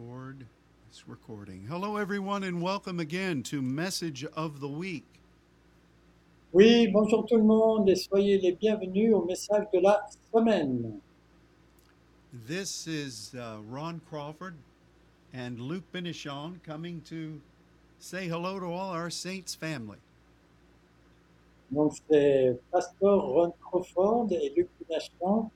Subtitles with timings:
[0.00, 0.46] Record.
[0.88, 1.66] It's recording.
[1.68, 5.04] Hello, everyone, and welcome again to Message of the Week.
[6.52, 9.98] Oui, bonjour tout le monde et soyez les bienvenus au message de la
[10.32, 11.00] semaine.
[12.32, 14.54] This is uh, Ron Crawford
[15.34, 17.38] and Luke Benichon coming to
[17.98, 19.98] say hello to all our Saints family.
[21.70, 25.50] Donc c'est Pasteur Ron Crawford et Luc Pinachon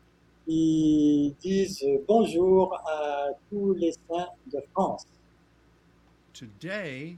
[0.47, 5.07] qui disent bonjour à tous les saints de France.
[6.33, 7.17] Today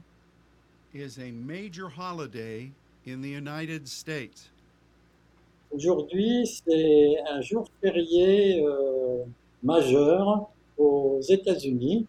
[0.93, 2.71] is a major holiday
[3.05, 4.51] in the United States.
[5.71, 9.25] Aujourd'hui, c'est un jour férié euh,
[9.63, 12.07] majeur aux États-Unis.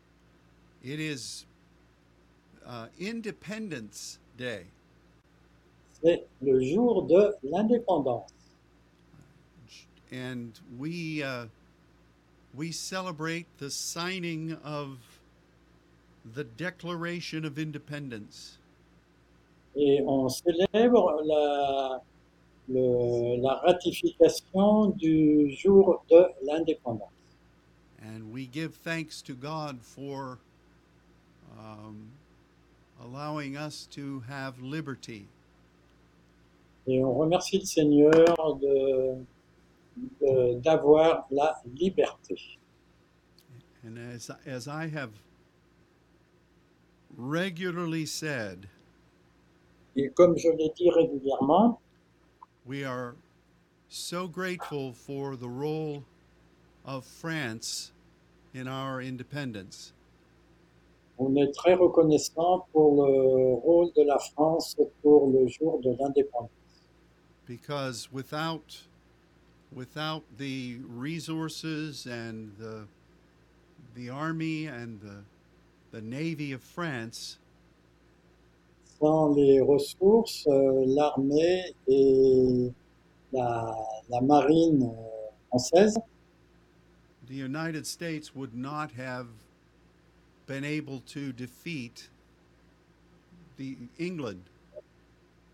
[0.85, 1.47] It is
[2.65, 4.67] uh, Independence Day.
[6.01, 8.31] C'est le jour de l'indépendance.
[10.13, 11.47] And we uh,
[12.55, 14.99] we celebrate the signing of
[16.35, 18.59] the Declaration of Independence.
[19.77, 22.01] Et on célèbre la,
[22.69, 27.13] le- la ratification du jour de l'indépendance.
[28.03, 30.39] And we give thanks to God for
[31.59, 32.09] um,
[33.03, 35.27] allowing us to have liberty.
[36.87, 38.13] Et on remercie le Seigneur
[38.61, 39.27] de- de-
[40.63, 42.59] d'avoir la liberté.
[43.85, 45.11] And as, as I have
[47.17, 48.69] regularly said,
[49.97, 51.79] Et comme je l'ai dit régulièrement,
[52.67, 53.17] we are
[53.89, 56.05] so grateful for the role
[56.85, 57.93] of France
[58.55, 59.93] in our independence.
[61.19, 66.51] on est très reconnaissant pour le rôle de la France pour le jour de l'indépendance.
[67.47, 68.83] because without
[69.73, 72.87] without the resources and the
[73.95, 75.23] the army and the
[75.91, 77.39] the navy of France,
[79.01, 82.73] Sans les ressources, euh, l'armée et
[83.33, 83.75] la,
[84.11, 85.99] la marine euh, française,
[87.27, 89.29] the United States would not have
[90.47, 92.09] been able to defeat
[93.57, 94.43] the England.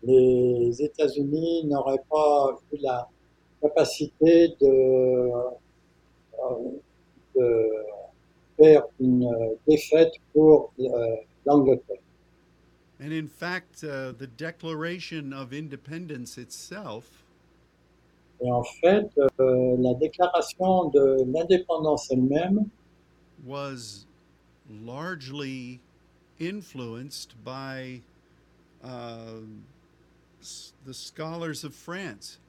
[0.03, 3.09] les États-Unis n'auraient pas eu la
[3.61, 5.31] capacité de,
[6.43, 6.69] euh,
[7.35, 7.69] de
[8.57, 9.29] faire une
[9.67, 11.97] défaite pour euh, l'Angleterre.
[13.01, 17.25] And in fact, uh, the Declaration of Independence itself
[18.41, 22.69] Et en fait, euh, la déclaration de l'indépendance elle-même
[23.45, 24.05] was
[24.69, 25.79] largely
[26.39, 28.01] influenced by
[28.83, 29.39] uh,
[30.85, 32.39] the scholars of France.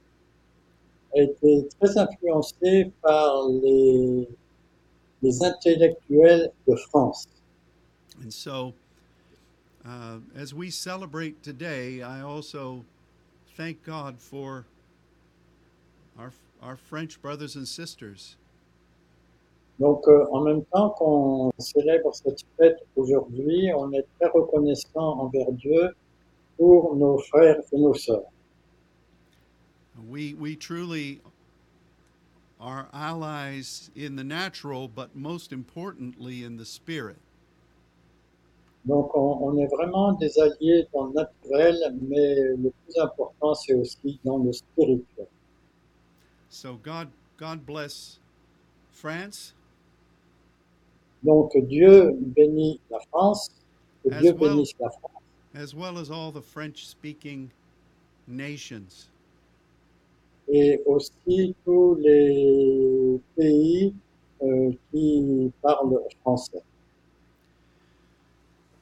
[1.15, 4.27] A été très influencée par les,
[5.21, 7.27] les intellectuels de France.
[8.23, 8.73] And so,
[9.85, 12.83] uh, as we celebrate today, I also
[13.55, 14.65] thank God for
[16.17, 16.31] our,
[16.61, 18.35] our French brothers and sisters.
[19.79, 25.51] Donc, euh, en même temps qu'on célèbre cette fête aujourd'hui, on est très reconnaissant envers
[25.51, 25.95] Dieu
[26.57, 28.23] pour nos frères et nos sœurs.
[30.05, 31.21] We, we truly
[32.59, 37.17] are allies in the natural, but most importantly in the spirit.
[38.85, 43.73] Donc, on, on est vraiment des alliés dans le naturel, mais le plus important, c'est
[43.73, 45.27] aussi dans le spirituel.
[46.49, 48.19] So God, God bless
[48.91, 49.53] France
[51.23, 53.51] Donc, Dieu bénit la France,
[54.03, 54.55] que As Dieu well.
[54.55, 57.51] bénisse la France, as well as all the French-speaking
[58.27, 59.09] nations.
[60.47, 63.93] Et aussi tous les pays
[64.41, 66.61] euh, qui parlent français.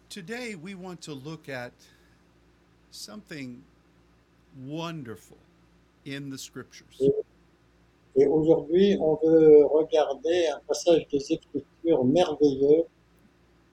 [0.09, 1.73] Today we want to look at
[2.91, 3.63] something
[4.65, 5.37] wonderful
[6.05, 6.85] in the scriptures.
[8.17, 12.85] Et aujourd'hui, on veut regarder un passage des Écritures merveilleux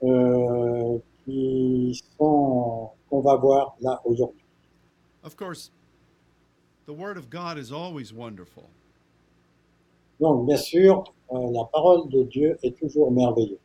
[0.02, 4.42] euh, qui sont qu'on va voir là aujourd'hui.
[5.22, 5.70] Of course,
[6.92, 8.68] the word of God is always wonderful,
[10.20, 11.02] Donc, bien sûr,
[11.32, 13.58] euh, la parole de Dieu est toujours merveilleuse.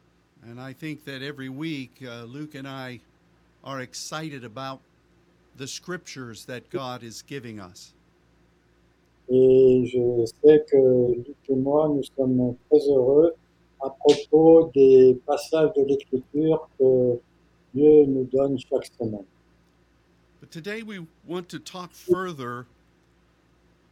[0.49, 3.01] and I think that every week uh, Luke and I
[3.65, 4.79] are excited about
[5.57, 7.93] the scriptures that God is giving us.
[9.29, 13.33] Et je sais que Luc et moi, nous sommes très heureux
[13.83, 17.19] à propos des passages de l'Écriture que
[17.73, 19.25] Dieu nous donne chaque semaine.
[20.39, 22.67] But today we want to talk further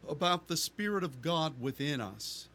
[0.08, 2.48] about the Spirit of God within us.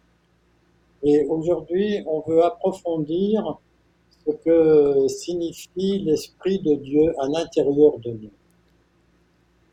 [1.03, 3.59] Et aujourd'hui, on veut approfondir
[4.25, 8.31] ce que signifie l'Esprit de Dieu à l'intérieur de nous.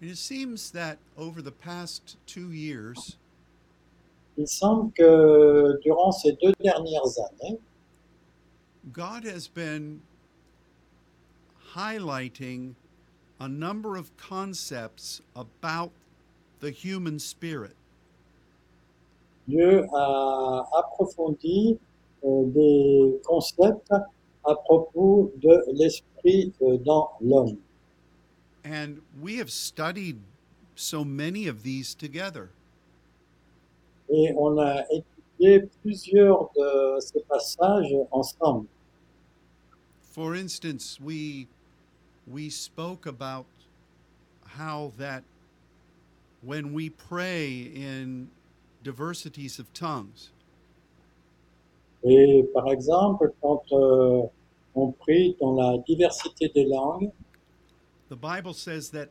[0.00, 3.16] And it seems that over the past two years,
[4.38, 7.58] Il semble que durant ces deux dernières années,
[8.92, 10.00] God has been
[11.74, 12.76] highlighting
[13.40, 15.90] a number of concepts about
[16.60, 17.74] the human spirit.
[19.46, 21.78] Dieu a approfondi
[22.24, 23.92] euh, des concepts
[24.44, 27.58] à propos de l'esprit euh, dans l'homme.
[28.64, 30.18] And we have studied
[30.74, 32.50] so many of these together.
[34.10, 38.66] Et on a étudié plusieurs de ces passages ensemble.
[40.02, 41.46] For instance, we
[42.26, 43.46] we spoke about
[44.58, 45.22] how that
[46.42, 48.28] when we pray in
[48.82, 50.30] diversities of tongues,
[52.04, 54.22] Et par exemple, quand euh,
[54.76, 57.10] on prie dans la diversité des langues,
[58.08, 59.10] the Bible says that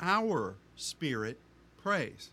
[0.00, 1.38] our spirit
[1.76, 2.30] prays.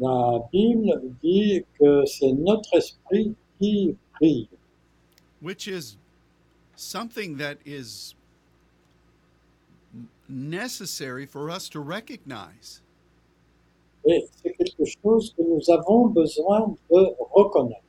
[0.00, 4.48] la Bible dit que c'est notre esprit qui prie.
[5.40, 5.96] which is
[6.74, 8.14] something that is
[10.28, 12.82] necessary for us to recognize
[14.06, 17.82] Et c'est quelque chose que nous avons besoin de reconnaître.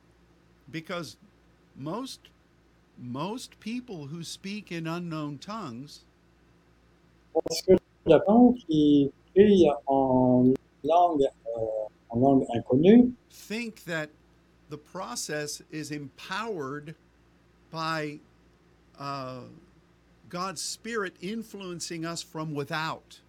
[0.70, 1.16] because
[1.76, 2.20] most
[2.98, 6.04] most people who speak in unknown tongues
[7.32, 7.76] Parce que
[8.66, 9.10] qui
[9.86, 10.52] en
[10.82, 14.10] langue, euh, en langue inconnue think that
[14.68, 16.94] the process is empowered
[17.70, 18.18] by
[18.98, 19.40] uh,
[20.30, 23.20] God's Spirit influencing us from without.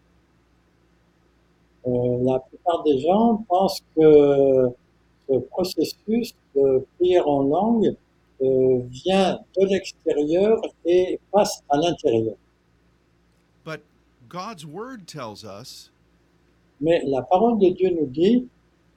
[1.86, 4.69] Euh, la plupart des gens pensent que
[5.27, 7.95] ce processus de prière en langue
[8.42, 12.36] euh, vient de l'extérieur et passe à l'intérieur.
[13.63, 13.81] But
[14.30, 15.89] God's Word tells us
[16.80, 18.47] Mais la parole de Dieu nous dit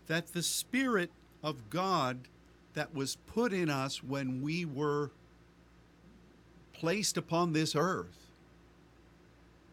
[0.06, 1.10] that the Spirit
[1.42, 2.28] of God
[2.74, 5.10] that was put in us when we were
[6.74, 8.28] placed upon this earth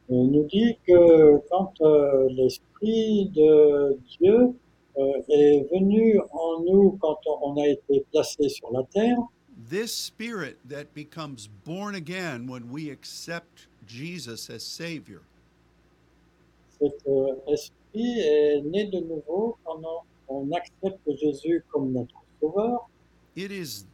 [0.10, 4.54] euh, Il nous dit que quand euh, l'Esprit de Dieu
[4.98, 9.18] euh, est venu en nous quand on a été placé sur la terre,
[9.70, 15.22] this spirit that becomes born again when we accept Jesus as Savior
[16.82, 19.80] cet euh, esprit est né de nouveau quand
[20.28, 22.90] on, on accepte Jésus comme notre sauveur.
[23.36, 23.86] it is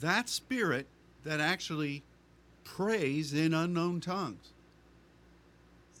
[0.00, 0.86] that spirit
[1.24, 2.02] that actually
[2.64, 4.52] prays in unknown tongues.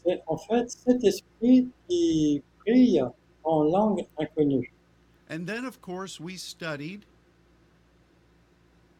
[0.04, 3.00] C'est en fait cet esprit qui prie
[3.44, 4.72] en langue inconnue.
[5.30, 7.04] And then, of course, we studied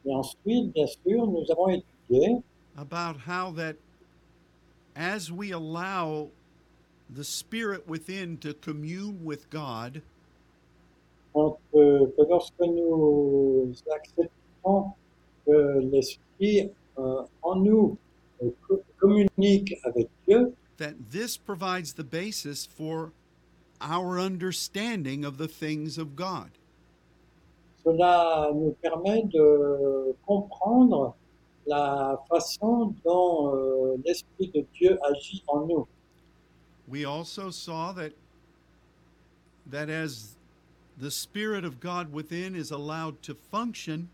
[0.04, 2.42] Et ensuite, bien sûr, nous avons étudié
[2.76, 3.76] about how that
[4.96, 6.30] as we allow
[7.08, 10.02] the spirit within to commune with God,
[11.34, 14.92] donc, euh, que lorsque nous acceptons
[15.46, 17.98] que l'esprit Euh, en nous
[18.42, 18.50] euh,
[18.98, 23.12] communique avec Dieu, that this provides the basis for
[23.80, 26.50] our understanding of the things of God.
[27.84, 31.14] cela nous permet de comprendre
[31.66, 35.86] la façon dont euh, l'esprit de Dieu agit en nous.
[36.88, 38.12] We also saw that
[39.70, 40.36] that as
[40.98, 44.08] the spirit of God within is allowed to function,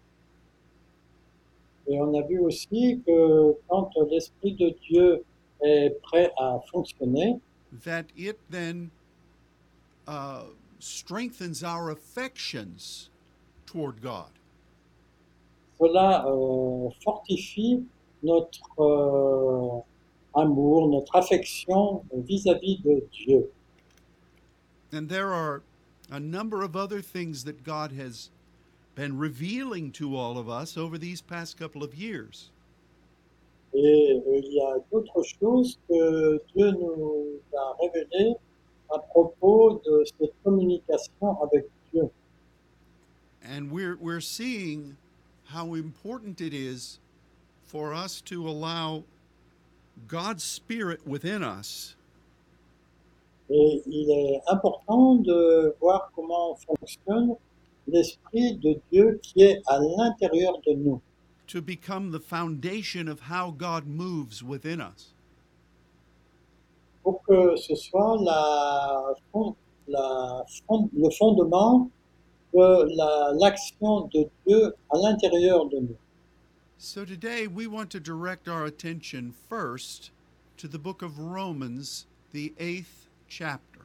[1.89, 5.25] Et on a vu aussi que quand l'Esprit de Dieu
[5.63, 7.41] est prêt à fonctionner,
[7.85, 8.91] that it then
[10.07, 10.45] uh,
[10.79, 13.11] strengthens our affections
[13.67, 14.31] toward God.
[15.79, 17.85] cela euh, fortifie
[18.23, 19.81] notre euh,
[20.35, 23.51] amour, notre affection vis-à-vis de Dieu.
[24.93, 25.63] And there are
[26.11, 28.31] a number of other things that God has
[28.99, 32.51] been revealing to all of us over these past couple of years.
[33.73, 33.79] Et
[34.27, 38.35] euh, il y a d'autres choses que Dieu nous a révélées
[38.91, 42.11] à propos de cette communication avec Dieu.
[43.41, 44.97] And we're, we're seeing
[45.45, 46.99] how important it is
[47.63, 49.05] for us to allow
[50.09, 51.95] God's Spirit within us
[53.51, 57.37] Et il est important de voir comment fonctionne
[57.91, 61.01] l'Esprit de Dieu qui est à l'intérieur de nous.
[61.47, 65.15] to become the foundation of how God moves within us.
[67.03, 69.15] pour que ce soit la,
[69.89, 71.91] le fondement
[72.53, 75.97] de la- l'action de Dieu à l'intérieur de nous.
[76.77, 80.11] So today we want to direct our attention first
[80.59, 83.78] to the book of Romans, the eighth chapter.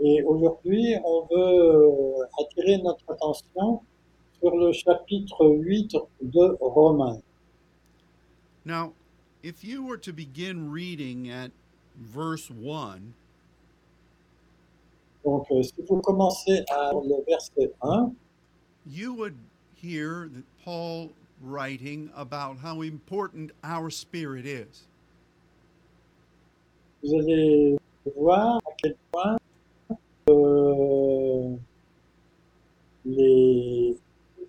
[0.00, 3.80] Et aujourd'hui, on veut euh, attirer notre attention
[4.40, 7.20] sur le chapitre 8 de Romains.
[8.64, 8.92] Now,
[9.42, 11.50] if you were to begin reading at
[11.96, 13.14] verse 1,
[15.24, 18.12] Donc, euh, si vous commencez à le verset 1,
[18.86, 19.34] you would
[19.74, 21.10] hear that Paul
[21.42, 24.86] writing about how important our spirit is.
[27.02, 27.76] vous allez
[28.16, 29.36] voir à quel point
[30.28, 31.56] euh,
[33.04, 33.96] les,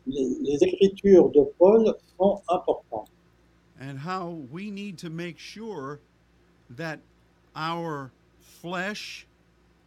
[0.07, 3.09] les, les écritures de Paul sont importantes.
[3.79, 5.99] and how we need to make sure
[6.69, 6.99] that
[7.55, 9.25] our flesh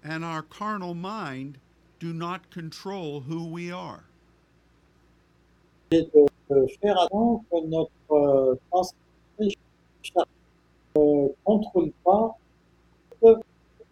[0.03, 1.59] and our carnal mind
[2.01, 4.05] do not control who we are.
[5.91, 8.95] et de de faire attention que notre euh, pensée
[9.39, 12.37] ne contrôle pas
[13.23, 13.41] ce que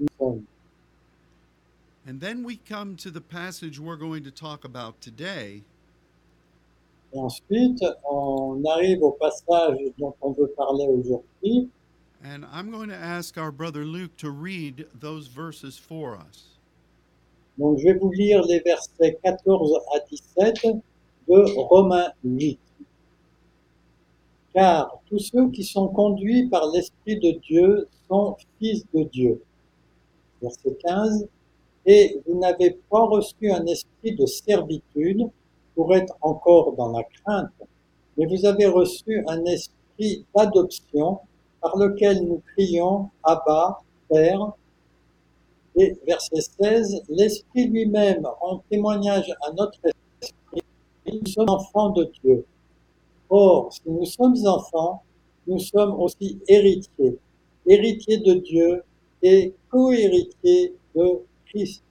[0.00, 0.42] nous sommes.
[2.10, 5.62] And then we come to the passage we're going to talk about today,
[7.12, 11.68] Et ensuite, on arrive au passage dont on veut parler aujourd'hui.
[12.24, 16.58] and I'm going to ask our brother Luke to read those verses for us.
[17.56, 20.82] Donc, je vais vous lire les versets 14 à 17
[21.28, 22.58] de Romains 8.
[24.52, 29.40] Car tous ceux qui sont conduits par l'Esprit de Dieu sont fils de Dieu.
[30.42, 31.28] Verset 15.
[31.92, 35.28] Et vous n'avez pas reçu un esprit de servitude
[35.74, 37.50] pour être encore dans la crainte,
[38.16, 41.18] mais vous avez reçu un esprit d'adoption
[41.60, 44.52] par lequel nous crions Abba, Père.
[45.74, 49.80] Et verset 16, l'Esprit lui-même rend témoignage à notre
[50.22, 50.62] esprit,
[51.12, 52.44] nous sommes enfants de Dieu.
[53.30, 55.02] Or, si nous sommes enfants,
[55.48, 57.18] nous sommes aussi héritiers,
[57.66, 58.84] héritiers de Dieu
[59.24, 61.84] et co-héritiers de Christ.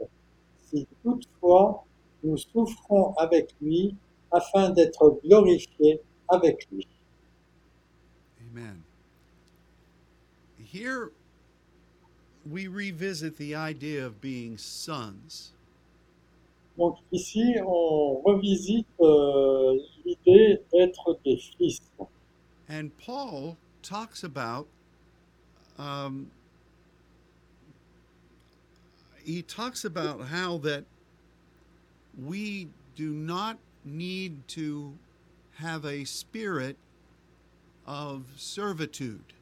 [0.65, 1.83] Si toutefois
[2.23, 3.95] nous souffrons avec lui
[4.31, 6.87] afin d'être glorifiés avec lui.
[8.51, 8.83] Amen.
[10.57, 11.11] Here
[12.45, 15.53] we revisit the idea of being sons.
[16.77, 21.81] Donc ici, on revisite euh, l'idée d'être des fils.
[22.69, 24.67] And Paul talks about
[25.77, 26.27] um,
[29.23, 30.85] he talks about how that
[32.25, 34.93] we do not need to
[35.55, 36.77] have a spirit
[37.85, 39.33] of servitude.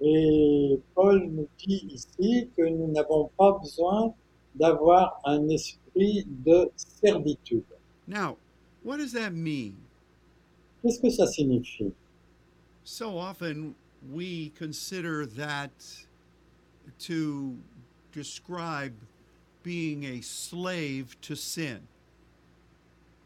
[0.00, 4.12] Et Paul nous dit ici que nous n'avons pas besoin
[4.54, 7.64] d'avoir un esprit de servitude.
[8.06, 8.36] Now,
[8.82, 9.76] what does that mean?
[10.82, 11.92] Qu'est-ce que ça signifie
[12.82, 13.74] So often
[14.12, 15.70] we consider that
[16.98, 17.56] to
[18.14, 18.94] describe
[19.62, 21.80] being a slave to sin.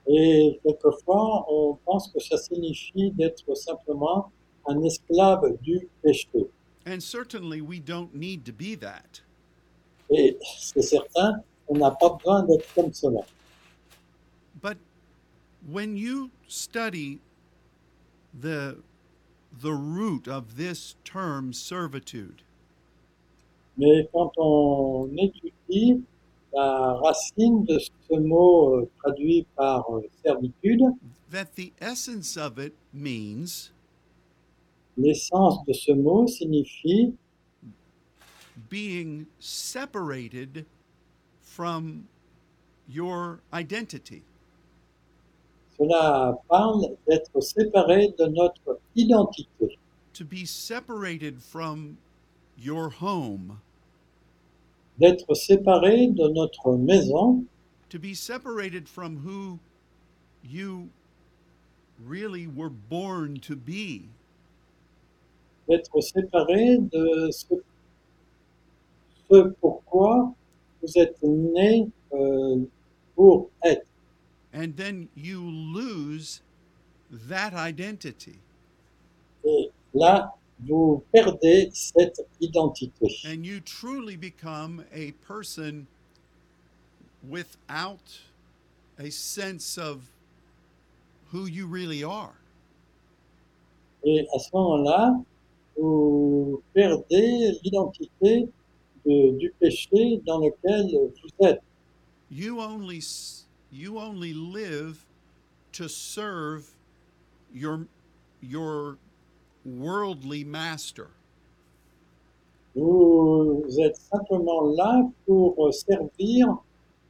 [0.06, 4.32] Et quelquefois, on pense que ça signifie d'être simplement
[4.66, 6.48] un esclave du péché.
[6.86, 9.20] And certainly we don't need to be that.
[10.10, 13.20] Et c'est certain, on n'a pas besoin d'être comme cela.
[14.62, 14.78] But
[15.70, 17.20] when you study
[18.32, 18.78] the
[19.60, 22.42] the root of this term servitude,
[23.78, 26.02] Mais quand on étudie
[26.52, 30.82] la racine de ce mot euh, traduit par euh, servitude,
[31.30, 33.70] that the essence of it means
[34.96, 37.12] l'essence de ce mot signifie
[38.68, 40.66] being separated
[41.42, 42.08] from
[42.88, 44.22] your identity.
[45.78, 49.78] Cela parle d'être séparé de notre identité,
[50.12, 51.98] to be separated from
[52.56, 53.60] your home,
[54.98, 57.44] d'être séparé de notre maison,
[57.88, 59.58] to be separated from who
[60.42, 60.90] you
[62.04, 64.08] really were born to be.
[65.68, 67.54] d'être séparé de ce,
[69.30, 70.32] ce pourquoi
[70.82, 72.64] vous êtes né euh,
[73.14, 73.84] pour être.
[74.54, 76.42] And then you lose
[77.10, 78.38] that identity
[79.44, 80.34] Et là,
[80.66, 83.06] vous perdez cette identité.
[83.24, 85.86] and you truly become a person
[87.28, 88.20] without
[88.98, 90.10] a sense of
[91.32, 92.34] who you really are.
[94.04, 95.14] Et à ce moment-là,
[95.76, 98.48] vous perdez l'identité
[99.04, 101.60] de- du péché dans lequel vous êtes.
[102.30, 103.00] You only
[103.70, 105.04] you only live
[105.72, 106.70] to serve
[107.54, 107.86] your
[108.42, 108.98] your
[109.78, 111.10] worldly master.
[112.74, 116.56] Vous êtes simplement là pour servir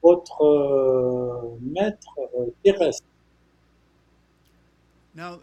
[0.02, 3.04] votre euh, maître euh, terrestre.
[5.14, 5.40] Now,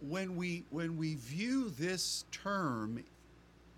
[0.00, 3.02] when we when we view this term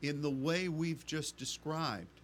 [0.03, 2.21] in the way we've just described,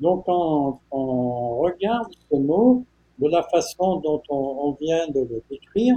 [0.00, 2.84] Donc, quand on regarde ce mot
[3.18, 5.96] de la façon dont on, on vient de le décrire,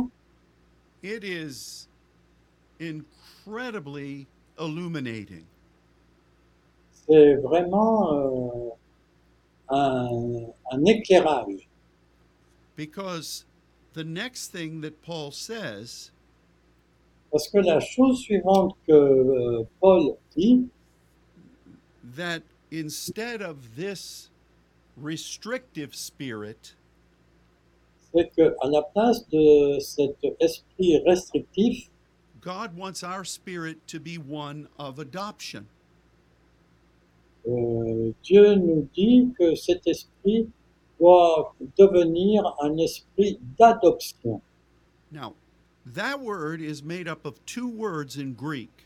[1.04, 1.88] it is
[2.82, 4.28] incredibly
[4.60, 5.46] illuminating.
[7.08, 8.70] c'est vraiment euh,
[9.70, 11.68] un, un éclairage.
[12.76, 13.46] Because
[13.94, 16.12] the next thing that Paul says
[17.32, 20.68] Parce que la chose suivante que euh, Paul dit,
[22.04, 24.30] that instead of this
[24.98, 26.76] restrictive spirit,
[28.14, 31.90] c'est qu'à la place de cet esprit restrictif,
[32.42, 35.68] God wants our spirit to be one of adoption.
[37.48, 40.48] euh, Dieu nous dit que cet esprit
[41.00, 44.42] doit devenir un esprit d'adoption.
[45.12, 45.34] Now,
[45.86, 48.86] that word is made up of two words in Greek.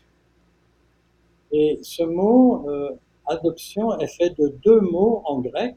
[1.52, 2.96] Et ce mot euh,
[3.28, 5.76] adoption est fait de deux mots en grec.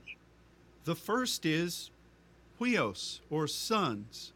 [0.85, 1.91] The first is
[2.59, 4.33] huios or sons,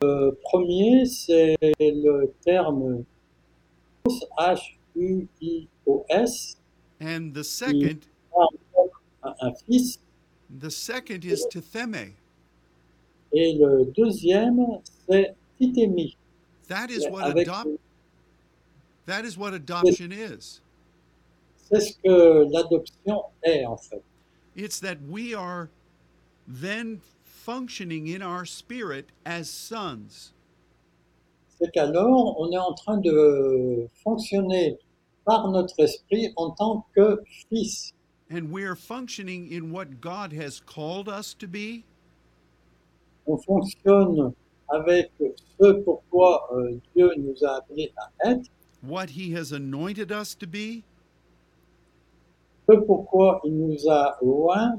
[0.00, 3.04] Le premier, c'est le terme
[4.38, 5.56] H-U-I-O-S,
[7.00, 8.06] and the second
[9.42, 9.98] un, fils,
[10.60, 12.14] the second is titheme.
[13.32, 15.34] et le deuxième, c'est.
[16.68, 17.68] That is what adopt
[19.06, 20.60] that is what adoption is.
[21.56, 24.02] C'est ce que l'adoption est en fait.
[24.54, 25.68] It's that we are
[26.46, 27.00] then
[27.48, 30.34] functioning in our spirit as sons.
[31.58, 34.76] C'est qu'alors, on est en train de fonctionner
[35.24, 37.18] par notre esprit en tant que
[37.48, 37.94] fils.
[38.30, 41.84] And we're functioning in what God has called us to be,
[43.26, 44.34] On fonctionne
[44.68, 48.50] avec ce pourquoi euh, Dieu nous a appelés à être,
[48.82, 50.82] what He has anointed us to be,
[52.68, 54.78] ce pourquoi il nous a loin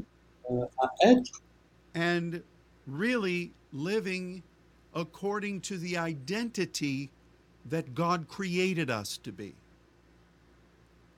[0.52, 1.42] euh, à être,
[1.96, 2.44] and
[2.98, 4.44] really living
[4.94, 7.12] according to the identity
[7.66, 9.54] that God created us to be.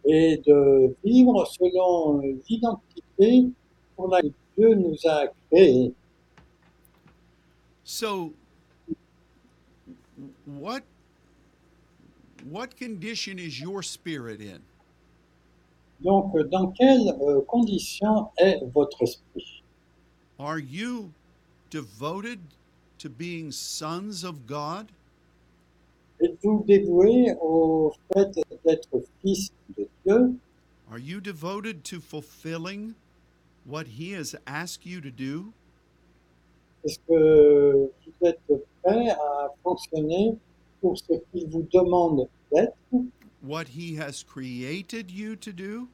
[0.06, 3.52] et de vivre selon l'identité
[3.96, 5.94] pour laquelle Dieu nous a créés.
[7.84, 8.34] So
[10.46, 10.84] what
[12.50, 14.62] what condition is your spirit in?
[16.04, 19.62] Donc, dans quelles euh, conditions est votre esprit
[20.40, 21.12] Are you
[21.72, 22.40] devoted
[23.00, 24.92] to being sons of God?
[26.22, 28.30] Êtes-vous dévoué au fait
[28.64, 30.36] d'être fils de Dieu
[30.92, 32.94] Are you devoted to fulfilling
[33.66, 35.52] what He has asked you to do?
[36.84, 38.40] Est-ce que vous êtes
[38.84, 40.36] prêt à fonctionner
[40.80, 42.76] pour ce qu'il vous demande d'être,
[43.44, 45.88] What He has created you to do?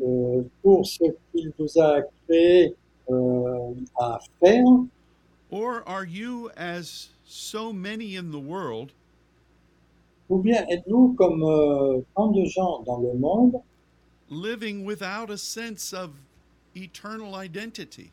[0.00, 2.74] euh, pour ce qu'il vous a créé euh,
[3.98, 4.64] à faire
[5.50, 8.92] Or are you, as so many in the world,
[10.30, 13.60] Ou bien êtes-vous comme euh, tant de gens dans le monde?
[14.30, 16.10] Living without a sense of
[16.74, 18.10] eternal identity?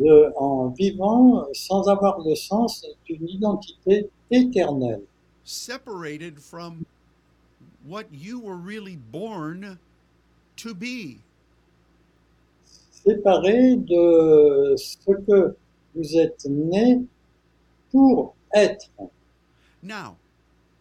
[0.00, 5.02] de- en vivant sans avoir le sens d'une identité éternelle,
[5.44, 6.84] separated from
[7.86, 9.78] what you were really born
[10.56, 11.18] to be.
[13.06, 15.56] Séparé de ce que
[15.94, 17.02] vous êtes né
[17.90, 18.90] pour être.
[19.82, 20.16] Now,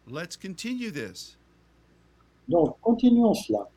[0.08, 1.38] let's continue this.
[2.48, 3.68] Donc, continuons cela.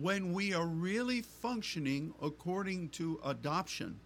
[0.00, 3.96] When we are really functioning according to adoption,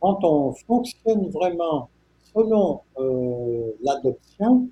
[0.00, 1.88] Quand on fonctionne vraiment
[2.32, 4.70] selon euh, l'adoption,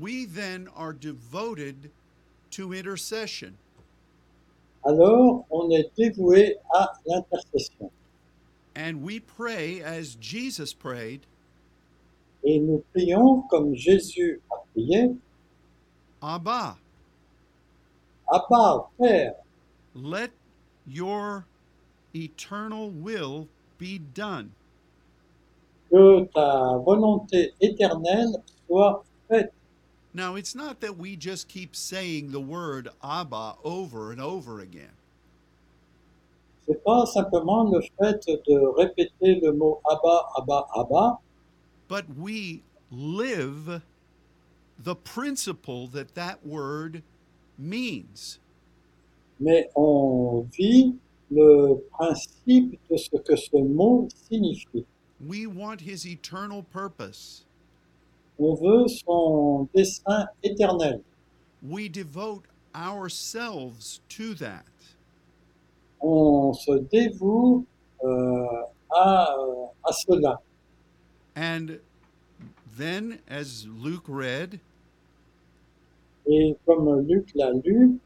[0.00, 1.90] we then are devoted
[2.52, 3.58] to intercession.
[4.84, 7.90] Alors on est dévoué à l'intercession.
[8.74, 11.26] And we pray as Jesus prayed,
[12.44, 15.14] Et nous prions comme Jésus a prié,
[16.22, 16.76] Abba,
[18.28, 19.34] Abba, Père,
[19.94, 20.30] let
[20.86, 21.44] your
[22.14, 24.50] eternal will be done.
[25.92, 28.32] que ta volonté éternelle
[28.66, 29.52] soit faite.
[30.14, 34.92] Now, it's not that we just keep saying the word Abba over and over again.
[36.66, 41.18] C'est pas simplement le fait de répéter le mot Abba, Abba, Abba,
[41.88, 43.82] but we live
[44.78, 47.02] the principle that that word
[47.58, 48.38] means.
[49.42, 50.94] mais on vit
[51.30, 54.86] le principe de ce que ce mot signifie.
[55.20, 57.44] We want his eternal purpose.
[58.38, 61.00] On veut son dessein éternel.
[61.62, 64.64] We devote ourselves to that.
[66.00, 67.64] On se dévoue
[68.04, 70.40] euh, à, euh, à cela.
[71.36, 71.78] And
[72.76, 74.60] then, as Luke read,
[76.26, 77.98] Et comme Luc l'a lu,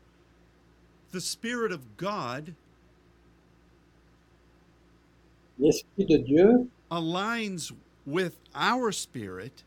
[1.13, 2.55] the Spirit of God
[5.59, 7.73] l'Esprit de Dieu aligns
[8.05, 9.65] with our spirit,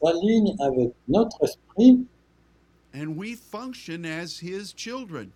[0.00, 2.04] s'aligne avec notre esprit
[2.94, 5.30] and we function as his children.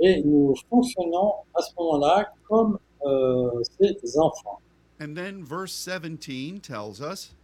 [0.00, 4.60] et nous fonctionnons à ce moment-là comme euh, ses enfants.
[5.00, 7.34] And then verse 17 tells us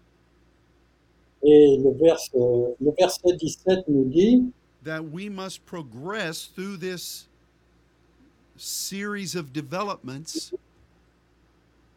[1.43, 4.51] Et le, verse, le verset 17 nous dit
[4.83, 7.29] that we must progress through this
[8.57, 10.53] series of developments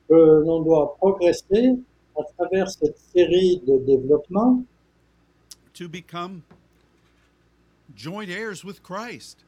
[0.09, 1.77] que l'on doit progresser
[2.17, 4.63] à travers cette série de développement
[5.73, 6.41] to become
[7.95, 9.43] joint heirs with Christ.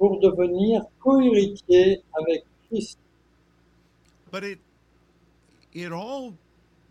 [0.00, 2.98] pour devenir cohéritier avec Christ.
[4.32, 4.58] But it
[5.72, 6.34] it all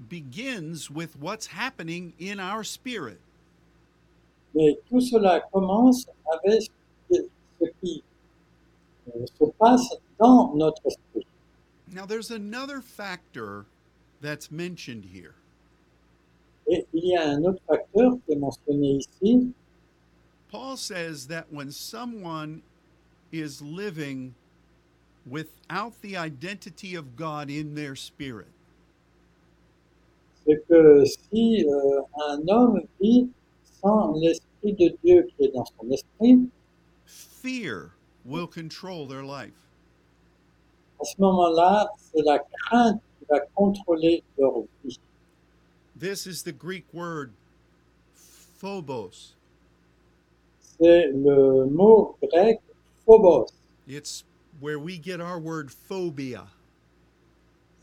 [0.07, 3.19] begins with what's happening in our spirit.
[4.53, 6.69] Mais tout cela commence avec
[7.11, 7.27] ce
[7.59, 8.03] ce qui
[9.07, 11.25] euh, se passe dans notre esprit.
[11.91, 13.65] Now there's another factor
[14.21, 15.35] that's mentioned here.
[16.67, 19.53] Et il y a un autre facteur qui est mentionné ici.
[20.51, 22.61] Paul says that when someone
[23.31, 24.33] is living
[25.25, 28.47] without the identity of God in their spirit,
[30.45, 33.29] C'est que si euh, un homme vit
[33.81, 36.49] sans l'esprit de Dieu qui est dans son esprit,
[37.05, 37.91] fear
[38.25, 39.53] will control their life.
[40.99, 44.99] à ce moment-là, c'est la crainte va contrôler leur vie.
[45.95, 47.33] This is the Greek word
[48.13, 49.35] phobos.
[50.61, 52.59] C'est le mot grec
[53.05, 53.51] phobos.
[53.87, 54.23] It's
[54.59, 56.47] where we get our word phobia.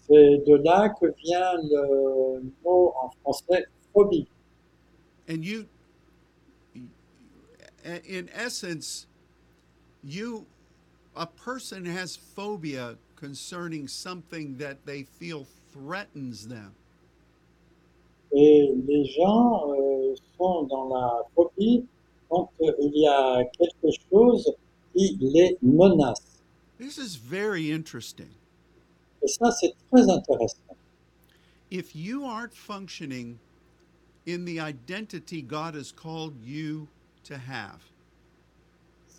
[0.09, 4.27] C'est de là que vient le mot en français phobie.
[5.29, 5.67] And you,
[7.85, 9.07] in essence,
[10.05, 10.47] you,
[11.17, 16.75] a person has phobia concerning something that they feel threatens them.
[18.33, 21.85] Et les gens euh, sont dans la phobie
[22.29, 24.53] quand euh, il y a quelque chose
[24.93, 26.43] qui les menace.
[26.79, 28.31] This is very interesting.
[29.23, 30.77] Et ça, c'est très intéressant.
[31.71, 33.39] If you aren't functioning
[34.27, 36.89] in the identity God has called you
[37.25, 37.81] to have,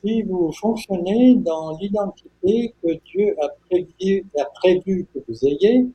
[0.03, 5.87] Si vous fonctionnez dans l'identité que Dieu a prévu, a prévu que vous ayez,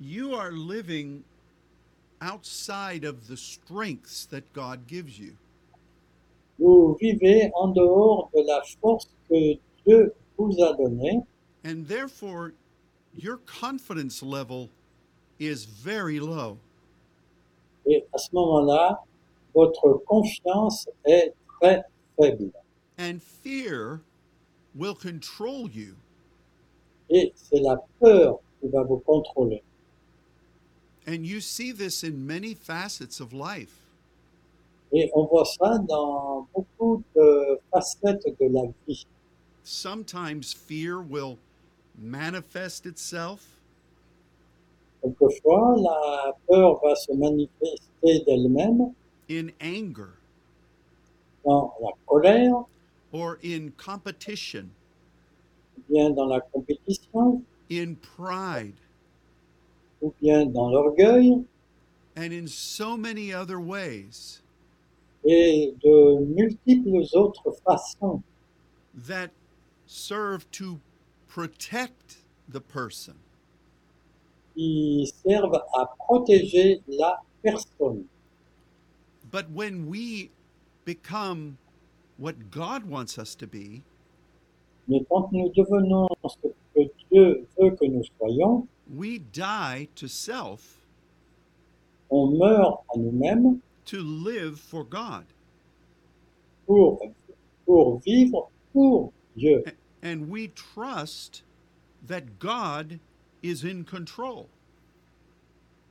[0.00, 1.22] you are living
[2.20, 5.34] outside of the strengths that God gives you.
[6.58, 9.54] vous vivez en dehors de la force que
[9.86, 11.22] Dieu vous a donnée
[11.64, 12.52] And therefore,
[13.14, 14.68] your confidence level
[15.38, 16.58] is very low.
[17.86, 19.00] et à ce moment-là,
[19.54, 21.82] votre confiance est très
[22.18, 22.50] faible.
[23.00, 24.00] And fear
[24.74, 25.94] will control you.
[27.08, 29.62] Et c'est la peur qui va vous contrôler.
[31.06, 33.74] And you see this in many facets of life.
[34.92, 39.06] Et on voit ça dans beaucoup de facettes de la vie.
[39.64, 41.38] Sometimes fear will
[41.96, 43.60] manifest itself
[45.02, 48.92] Quelquefois, la peur va se manifester d'elle-même
[49.30, 50.12] in anger
[51.44, 52.64] dans la colère,
[53.12, 54.70] or in competition,
[55.76, 58.80] ou bien dans la compétition, in pride,
[60.02, 61.44] ou bien dans l'orgueil,
[62.16, 64.42] and in so many other ways?
[65.24, 68.22] Et de multiples autres façons.
[68.94, 69.30] That
[69.86, 70.80] serve to
[71.28, 72.16] protect
[72.48, 73.14] the person.
[74.54, 78.04] qui servent à protéger la personne.
[79.30, 80.30] But when we
[80.84, 81.56] become
[82.20, 83.82] what God wants us to be,
[84.88, 86.80] Mais quand nous devenons ce que
[87.10, 90.76] Dieu veut que nous soyons, we die to self
[92.10, 95.24] on meurt à nous-mêmes to live for God.
[96.66, 97.00] pour,
[97.66, 99.64] pour vivre pour Dieu.
[100.02, 101.42] And we trust
[102.06, 103.00] that God
[103.42, 104.46] is in control.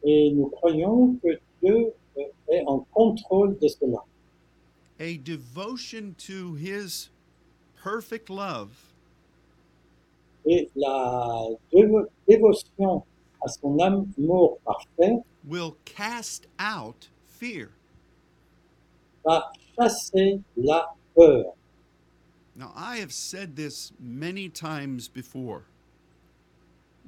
[0.04, 1.94] Et nous croyons que Dieu
[2.48, 4.04] est en contrôle de cela.
[5.00, 7.10] A devotion to his
[7.82, 8.70] perfect love
[10.46, 11.48] Et la
[12.28, 13.04] dévotion
[13.42, 17.70] à son amour parfait will cast out fear.
[19.26, 19.44] va
[19.78, 21.54] chasser la peur.
[22.56, 25.64] Now, I have said this many times before,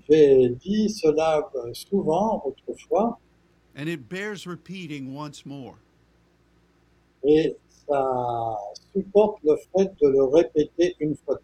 [0.09, 3.17] J'ai dit cela euh, souvent autrefois
[3.75, 5.75] and it bears repeating once more.
[7.23, 7.55] et
[7.87, 8.57] ça
[8.93, 11.39] supporte le fait de le répéter une fois.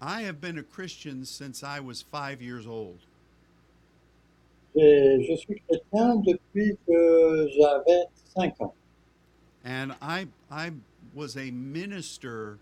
[0.00, 2.98] I have been a Christian since I was five years old.
[4.76, 8.04] J'ai- Je suis chrétien depuis que j'avais
[8.36, 8.74] 5 ans.
[9.64, 10.70] And I, I
[11.14, 12.58] was a minister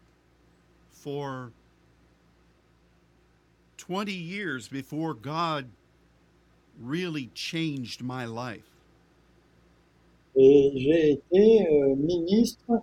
[0.93, 1.53] for
[3.77, 5.67] 20 years before God
[6.81, 8.65] really changed my life.
[10.37, 12.83] Et j'ai été euh, ministre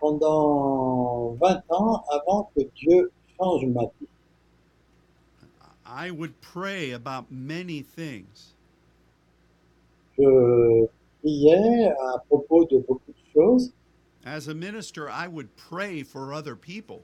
[0.00, 4.08] pendant 20 ans avant que Dieu change ma vie.
[5.86, 8.54] I would pray about many things.
[10.18, 10.86] Je
[11.20, 13.72] priais à propos de beaucoup de choses
[14.24, 17.02] As a minister, I would pray for other people.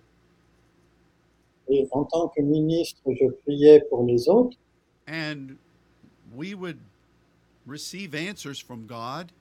[1.69, 4.57] et en tant que ministre, je priais pour les autres
[5.07, 5.57] And
[6.35, 6.79] we would
[7.67, 9.33] receive answers from God,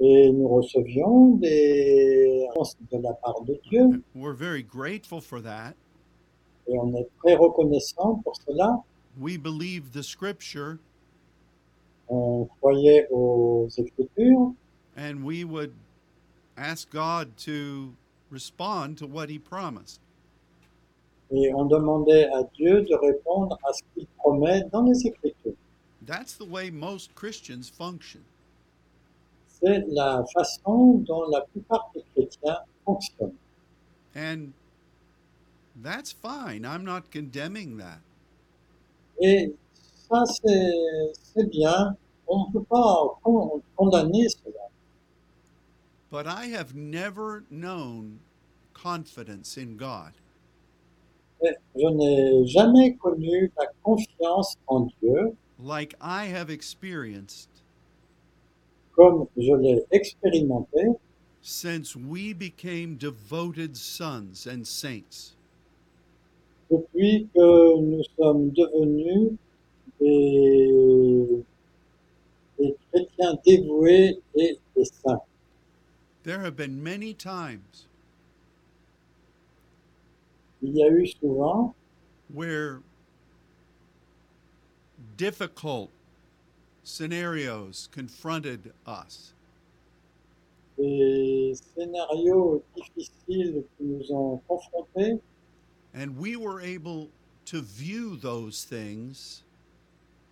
[0.00, 5.74] et nous recevions des réponses de la part de Dieu we're very grateful for that.
[6.68, 8.76] et on est très reconnaissant pour cela.
[9.20, 10.78] We believe the scripture
[12.08, 14.54] On croyait aux Écritures
[14.96, 15.72] and we would
[16.56, 17.92] ask God to
[18.30, 20.00] respond to what He promised.
[21.30, 25.52] et on demandait à Dieu de répondre à ce qu'il promet dans les Écritures.
[26.06, 28.20] That's the way most Christians function.
[29.60, 33.34] C'est la façon dont la plupart des chrétiens fonctionnent.
[34.14, 34.52] And
[35.82, 36.64] that's fine.
[36.64, 38.00] I'm not condemning that.
[39.20, 39.52] Et
[40.08, 41.96] ça, c'est bien.
[42.28, 44.68] On ne peut pas con- condamner cela.
[46.10, 48.20] But I have never known
[48.74, 50.12] confidence in God.
[51.42, 57.48] Mais je n'ai jamais connu la confiance en Dieu like I have experienced
[58.98, 60.88] comme je l'ai expérimenté
[61.40, 65.36] since we became devoted sons and saints.
[66.70, 69.32] depuis que nous sommes devenus
[70.00, 71.44] des,
[72.58, 75.22] des chrétiens dévoués et des saints.
[76.24, 77.86] There have been many times
[80.60, 81.72] Il y a eu souvent
[82.34, 82.82] where
[85.16, 85.90] difficult
[86.88, 89.34] scenarios confronted us,
[90.78, 95.20] des scénarios difficiles qui nous ont confrontés
[95.94, 97.08] and we were able
[97.44, 99.42] to view those things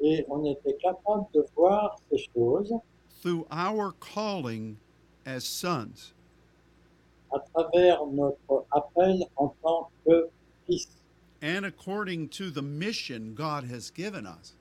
[0.01, 2.73] et on était capable de voir ces choses
[3.23, 4.77] through our calling
[5.27, 6.15] as sons.
[7.35, 10.29] à travers notre appel en tant que
[10.67, 10.89] fils
[11.43, 14.56] And according to the mission God has given us.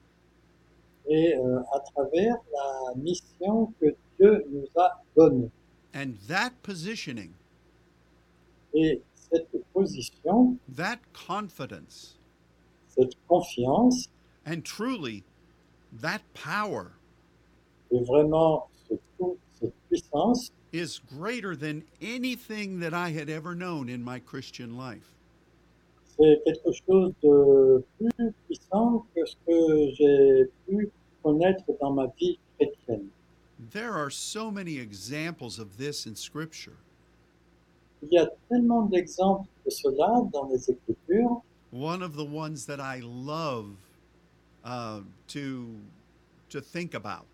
[1.10, 3.88] Et euh, à travers la mission que
[4.20, 5.50] Dieu nous a donnée.
[5.94, 7.32] And that positioning,
[8.74, 12.18] Et cette position, that confidence,
[12.90, 14.10] cette confiance
[14.46, 15.24] and truly
[16.02, 16.92] that power
[17.92, 23.88] et vraiment ce tout- cette puissance is greater than anything that I had ever known
[23.88, 25.15] in my Christian life.
[26.18, 30.90] C'est quelque chose de plus puissant que ce que j'ai pu
[31.24, 33.08] connaître dans ma vie chrétienne.
[33.72, 36.78] There are so many examples of this in Scripture.
[38.04, 41.42] Il y a tellement d'exemples de cela dans les Écritures.
[41.72, 43.76] One of the ones that I love
[44.64, 45.76] uh, to
[46.50, 47.26] to think about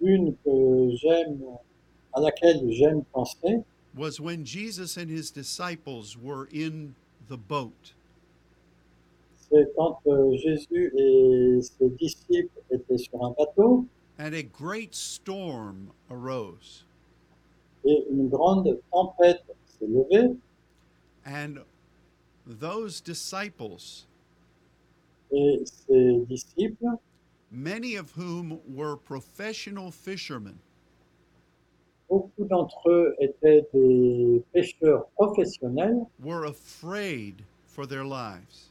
[0.00, 1.40] Une que j'aime,
[2.14, 6.94] à laquelle j'aime penser, was when Jesus and his disciples were in
[7.28, 7.94] the boat,
[9.50, 13.86] c'est quand euh, Jésus et ses disciples étaient sur un bateau.
[14.18, 16.84] And a great storm arose,
[17.84, 20.36] et une grande tempête s'est levée.
[21.24, 21.58] And
[22.46, 24.06] those disciples,
[25.32, 26.98] et ses disciples,
[27.50, 30.58] many of whom were professional fishermen,
[32.08, 38.70] beaucoup d'entre eux étaient des pêcheurs professionnels were afraid for their lives.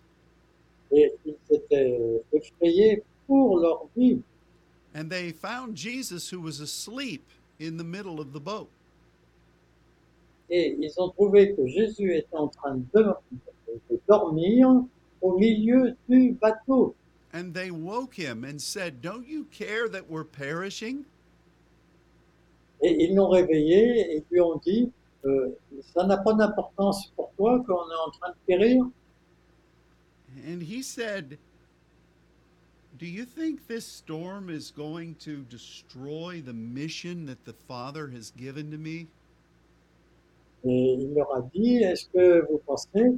[0.92, 4.22] et ils étaient effrayés pour leur vie.
[4.94, 7.24] And they found Jesus who was asleep
[7.60, 8.70] in the middle of the boat.
[10.50, 13.14] Et ils ont trouvé que Jésus était en train de,
[13.90, 14.70] de dormir
[15.22, 16.96] au milieu du bateau.
[17.34, 21.06] And they woke him and said, Don't you care that we're perishing?
[22.86, 24.92] Et ils l'ont réveillé et lui ont dit,
[25.26, 25.58] euh,
[25.96, 28.86] ça n'a pas d'importance pour toi qu'on est en train de périr.
[30.48, 31.40] And he said,
[33.00, 38.32] Do you think this storm is going to destroy the mission that the Father has
[38.32, 39.08] given to me?
[40.64, 43.16] Et il leur a dit, est-ce que vous pensez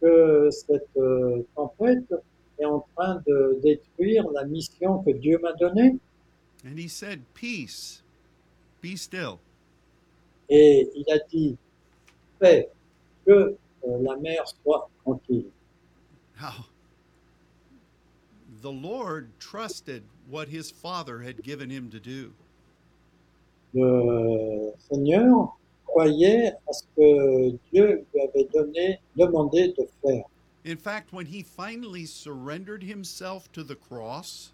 [0.00, 2.12] que cette euh, tempête
[2.58, 5.98] est en train de détruire la mission que Dieu m'a donnée?
[6.66, 8.03] And he said, Peace,
[8.84, 9.40] be still.
[10.50, 11.56] Et il a dit,
[12.38, 12.68] fais
[13.26, 15.50] que euh, la mer soit tranquille.
[16.36, 16.66] How?
[18.60, 22.32] The Lord trusted what his Father had given him to do.
[23.72, 30.24] Le Seigneur croyait à ce que Dieu lui avait donné, demandé de faire.
[30.66, 34.52] In fact, when he finally surrendered himself to the cross,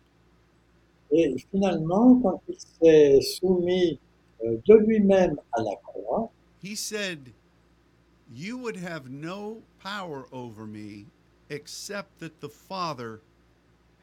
[1.13, 3.99] Et finalement, quand il s'est soumis
[4.43, 6.31] de lui-même à la croix,
[6.63, 7.33] he said,
[8.33, 11.07] You would have no power over me
[11.49, 13.21] except that the Father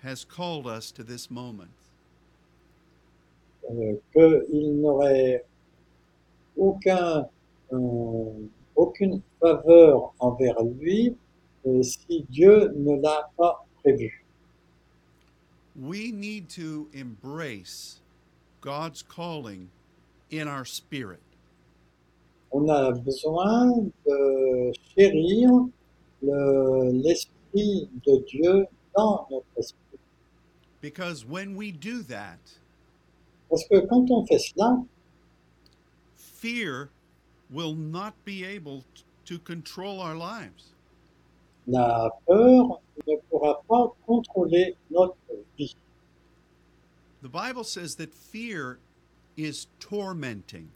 [0.04, 1.70] has called us to this moment.
[3.70, 5.46] euh, qu'il n'aurait
[6.56, 7.28] aucun,
[7.74, 11.16] euh, aucune faveur envers lui
[11.66, 14.24] euh, si Dieu ne l'a pas prévu.
[15.76, 18.02] We need to embrace
[18.62, 19.70] God's calling
[20.32, 21.22] in our spirit.
[22.52, 25.70] On a besoin de chérir
[26.22, 30.00] le- l'Esprit de Dieu dans notre esprit.
[30.82, 32.40] Because when we do that,
[33.50, 34.84] Parce que quand on fait cela,
[36.18, 36.90] fear
[37.50, 38.84] will not be able
[39.26, 40.74] to control our lives.
[41.70, 45.18] la peur ne pourra pas contrôler notre
[45.58, 45.76] vie.
[47.22, 48.80] The Bible says that fear
[49.38, 50.70] is tormenting.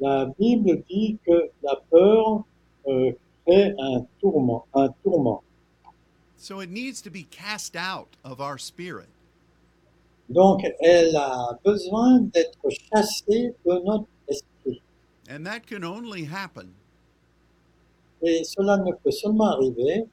[0.00, 2.44] La Bible dit que la peur
[2.88, 3.12] euh,
[3.46, 5.42] crée un tourment, un tourment.
[6.36, 9.08] So it needs to be cast out of our spirit.
[10.30, 14.80] Donc, elle a besoin d'être chassée de notre esprit.
[15.28, 16.72] And that can only happen
[18.22, 20.06] Et cela ne peut seulement arriver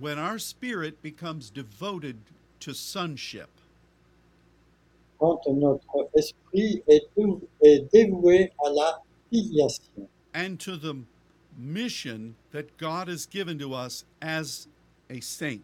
[0.00, 2.16] when our spirit becomes devoted
[2.60, 3.50] to sonship.
[5.18, 7.08] Quand notre esprit est,
[7.62, 10.94] est dévoué à la filiation and to the
[11.58, 14.68] mission that God has given to us as
[15.10, 15.62] a saint.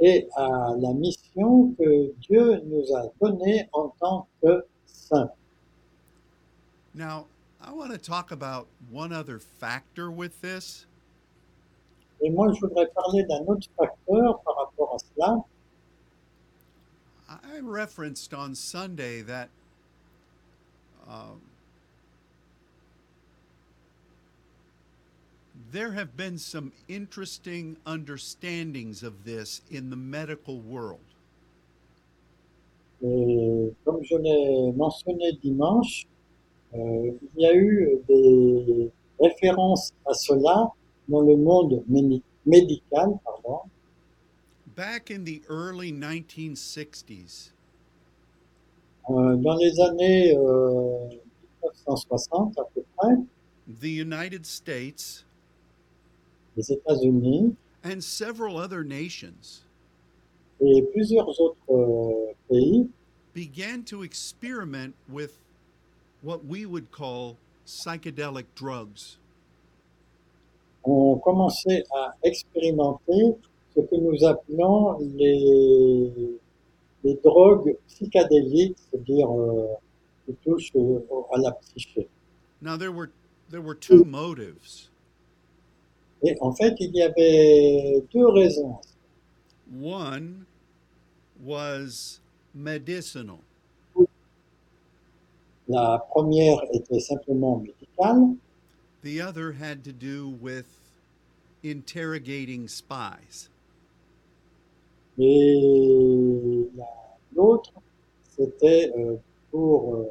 [0.00, 5.30] et à la mission que Dieu nous a donnée en tant que saints.
[6.94, 7.26] Now,
[7.60, 10.86] I want to talk about one other factor with this,
[12.24, 15.44] Et moi, je voudrais parler d'un autre facteur par rapport à cela.
[17.42, 19.48] I referenced on Sunday that
[21.08, 21.40] um,
[25.70, 31.00] there have been some interesting understandings of this in the medical world.
[33.02, 36.06] Et comme je l'ai mentionné dimanche,
[36.74, 40.70] euh, il y a eu des références à cela
[41.08, 41.82] dans le monde
[42.46, 43.18] médical.
[43.24, 43.62] Pardon.
[44.74, 47.52] Back in the early 1960s,
[49.10, 51.08] Euh, dans les années euh,
[51.62, 53.16] 1960 à peu près,
[53.80, 55.24] the United States.
[56.56, 57.54] Les États-Unis.
[57.84, 59.64] And several other nations.
[60.60, 62.88] Et plusieurs autres euh, pays.
[63.34, 65.40] Began to experiment with
[66.22, 69.18] what we would call psychedelic drugs.
[70.84, 73.36] ont commencé à expérimenter
[73.74, 76.38] ce que nous appelons les,
[77.04, 79.66] les drogues psychédéliques, c'est-à-dire euh,
[80.26, 82.08] qui touchent au- à la psyché.
[82.60, 83.10] Now there were
[83.50, 84.88] there were two motives.
[86.24, 88.76] Et en fait, il y avait deux raisons.
[89.80, 90.44] One
[91.44, 92.20] was
[92.54, 93.38] medicinal.
[95.68, 98.36] La première était simplement médicale
[99.02, 100.66] The other had to do with
[101.64, 103.48] interrogating spies.
[105.18, 106.84] Et la-
[107.34, 107.72] l'autre,
[108.36, 109.16] c'était euh,
[109.50, 110.04] pour euh,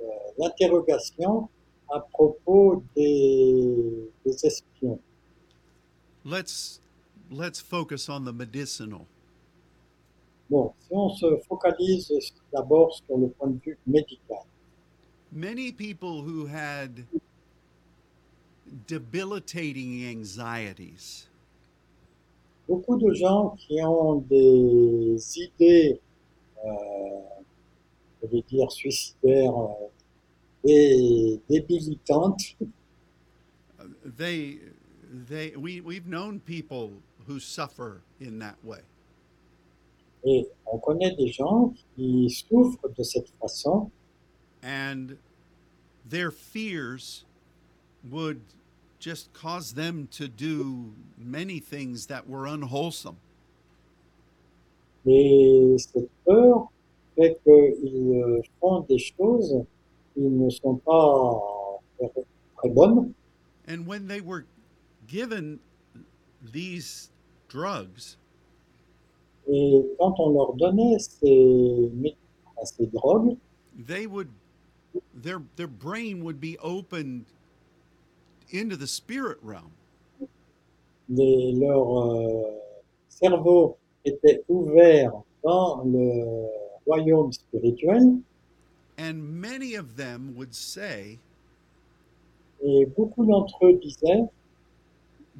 [0.00, 0.04] euh,
[0.38, 1.48] l'interrogation
[1.92, 4.98] à propos des, des espions.
[6.24, 6.80] Let's
[7.30, 9.06] let's focus on the medicinal.
[10.50, 12.12] Bon, si on se focalise
[12.52, 14.44] d'abord sur le point de vue médical,
[15.32, 17.04] many people who had
[18.86, 21.26] debilitating anxieties,
[22.68, 26.00] beaucoup de gens qui ont des idées,
[26.64, 26.70] euh,
[28.22, 33.84] je vais dire, suicidaires euh, et débilitantes, uh,
[34.16, 34.60] they
[35.28, 36.90] they we we've known people
[37.28, 38.82] who suffer in that way.
[40.26, 43.90] et on connaît des gens qui souffrent de cette façon
[44.62, 45.16] and
[46.08, 47.24] their fears
[48.10, 48.40] would
[49.06, 53.16] just caused them to do many things that were unwholesome.
[55.06, 56.66] et cette peur
[57.14, 59.62] fait qu'ils font des choses
[60.12, 61.40] qui ne sont pas
[62.56, 63.14] très bonnes.
[63.68, 64.44] And when they were
[65.06, 65.60] given
[66.42, 67.10] these
[67.48, 68.16] drugs,
[69.48, 71.88] Et quand on leur donnait ces,
[72.64, 73.36] ces drogues,
[73.86, 74.30] they would
[75.14, 77.26] their their brain would be opened
[78.52, 79.70] into the spirit realm.
[81.08, 81.86] les- leur
[82.16, 82.58] euh,
[83.08, 85.12] cerveau était ouvert
[85.44, 86.46] dans le
[86.86, 88.18] royaume spirituel
[88.98, 91.18] And many of them would say
[92.64, 94.24] et beaucoup d'entre eux disaient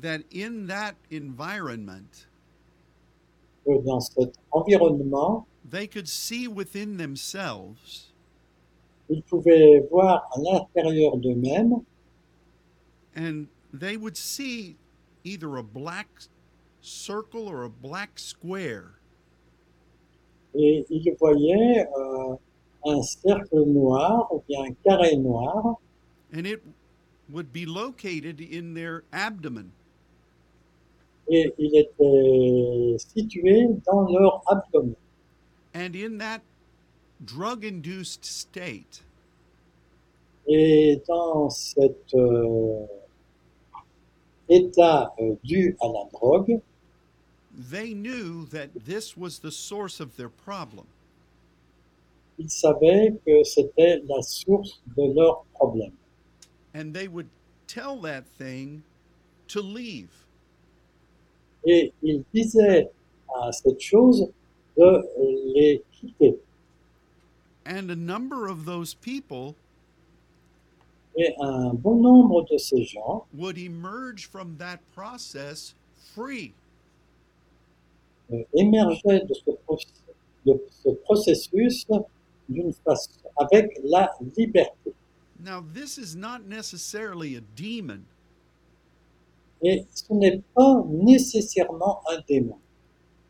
[0.03, 2.27] that in that environment,
[3.65, 8.13] que dans cet environnement, they could see within themselves
[9.09, 11.81] ils pouvaient voir à l'intérieur d'eux-mêmes
[13.17, 14.77] and they would see
[15.25, 16.07] either a black
[16.81, 18.93] circle or a black square
[20.55, 22.37] et ils voyaient euh,
[22.85, 25.77] un cercle noir ou bien un carré noir
[26.33, 26.63] and it
[27.29, 29.73] would be located in their abdomen
[31.29, 34.95] et il était situé dans leur abdomen.
[35.75, 36.41] and in that
[37.25, 39.03] drug induced state
[40.49, 42.87] Et dans cet euh,
[44.49, 46.61] état euh, dû à la drogue,
[47.71, 50.87] they knew that this was the source of their problem
[52.39, 55.93] ils savaient que c'était la source de leur problème.
[56.75, 57.29] and they would
[57.67, 58.83] tell that thing
[59.49, 60.11] to leave
[61.69, 62.89] Et ils disaient
[63.43, 64.29] à cette chose
[64.77, 65.03] de
[65.55, 66.37] les quitter.
[67.65, 69.57] and a number of those people
[71.19, 75.75] Et un bon nombre de ces gens would emerge from that process
[76.15, 76.53] free.
[78.33, 79.87] euh, émergeaient de ce, proc-
[80.45, 81.87] de ce processus
[82.49, 84.93] d'une façon avec la liberté.
[85.39, 88.03] now this is not necessarily a demon.
[89.63, 92.59] Et ce n'est pas nécessairement un démon,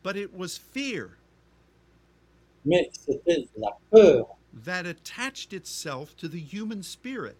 [0.03, 1.17] but it was fear
[2.65, 7.37] mais c'était la peur that attached itself to the human spirit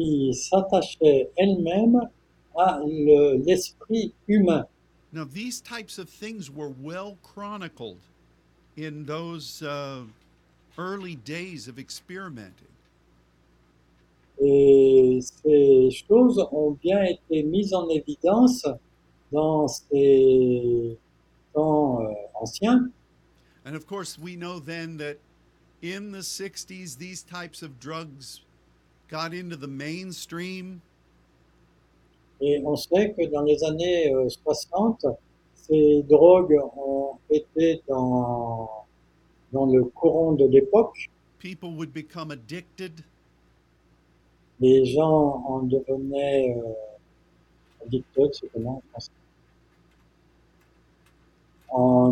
[0.00, 2.00] qui s'attachait elle-même
[2.56, 4.66] à le- l'esprit humain.
[5.12, 7.98] Now, these types of things were well chronicled
[8.76, 10.02] in those uh,
[10.78, 12.68] early days of experimenting.
[14.42, 18.66] Et ces choses ont bien été mises en évidence
[19.32, 20.96] dans ces
[21.52, 22.90] temps euh, anciens.
[23.66, 25.18] And of course, we know then that
[25.82, 28.40] in the 60s, these types of drugs
[29.10, 30.80] got into the mainstream?
[32.40, 35.04] Et on sait que dans les années euh, 60,
[35.54, 38.86] ces drogues ont été dans,
[39.52, 41.10] dans le courant de l'époque.
[41.38, 43.02] People would become addicted,
[44.60, 48.82] Les gens en devenaient euh, addicted, c'est comment en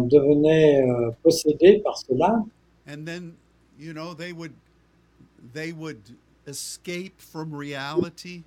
[0.08, 2.42] français euh, possédés par cela.
[2.86, 3.34] and then,
[3.78, 4.52] you know, they would
[5.52, 6.00] they would
[6.48, 8.44] escape from reality?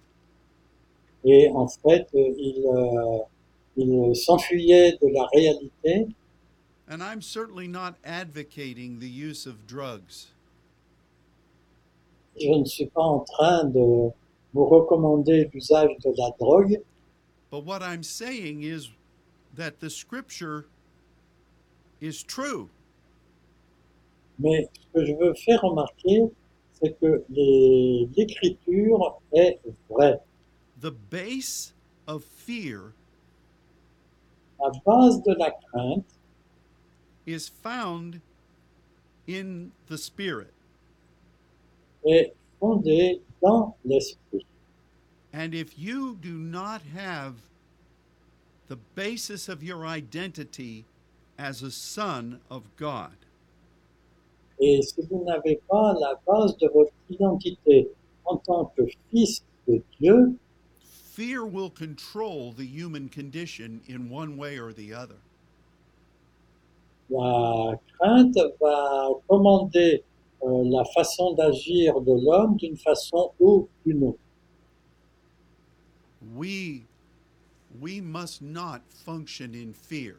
[1.24, 3.20] Et en fait, euh, euh,
[3.78, 6.08] ils s'enfuyaient de la réalité.
[6.89, 10.34] And I'm certainly not advocating the use of drugs.
[12.39, 14.12] Je ne suis pas en train de
[14.54, 16.82] vous recommander l'usage de la drogue,
[17.52, 18.89] But what I'm saying is
[19.56, 20.68] that the scripture
[21.99, 22.70] is true.
[24.39, 26.24] mais ce que je veux faire remarquer,
[26.82, 29.59] c'est que l'écriture est
[29.89, 30.19] vraie.
[30.79, 31.73] The base
[32.07, 32.93] of fear
[34.59, 36.05] La base de la crainte
[37.25, 38.21] is found
[39.27, 40.53] in the spirit.
[42.05, 44.45] est fondée dans l'esprit.
[45.34, 47.36] And if you do not have
[48.67, 50.86] the basis of your identity
[51.38, 53.15] as a son of God.
[54.62, 57.89] Et si vous n'avez pas la base de votre identité
[58.26, 60.38] en tant que fils de Dieu,
[60.80, 65.18] Fear will control the human condition in one way or the other.
[67.12, 70.03] la crainte va commander
[70.43, 74.20] euh, la façon d'agir de l'homme d'une façon ou d'une autre.
[76.36, 76.84] We
[77.82, 80.16] we must not function in fear.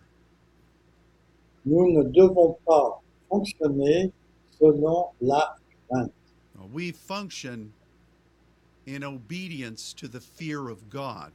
[1.64, 4.12] Nous ne devons pas fonctionner
[4.58, 5.56] selon la
[5.88, 6.12] crainte.
[6.72, 7.72] We function
[8.86, 11.32] in obedience to the fear of God.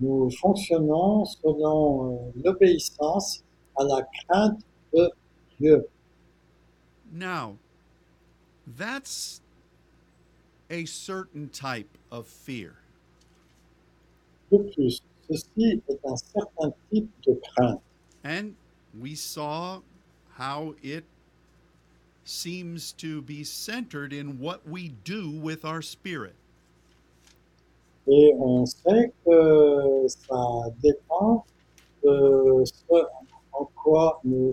[0.00, 3.42] Nous fonctionnons selon euh, l'obéissance
[3.76, 5.10] à la crainte de
[5.58, 5.84] Dieu.
[7.12, 7.56] Now,
[8.66, 9.40] that's
[10.70, 12.76] a certain type of fear.
[14.50, 17.80] De plus, ceci est un certain type de crainte.
[18.24, 18.54] And
[18.98, 19.80] we saw
[20.36, 21.04] how it
[22.24, 26.34] seems to be centered in what we do with our spirit.
[28.06, 31.44] Et on sait que ça dépend
[32.02, 33.06] de ce
[33.52, 34.52] en quoi nous,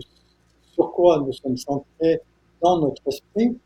[0.74, 2.18] sur quoi nous sommes centrés
[2.62, 3.58] dans notre esprit,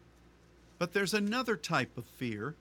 [0.79, 2.55] But there's another type of fear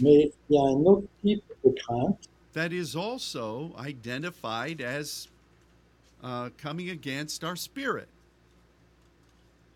[0.00, 5.28] mais il y a un autre type de crainte that is also identified as
[6.22, 8.08] uh, coming against our spirit.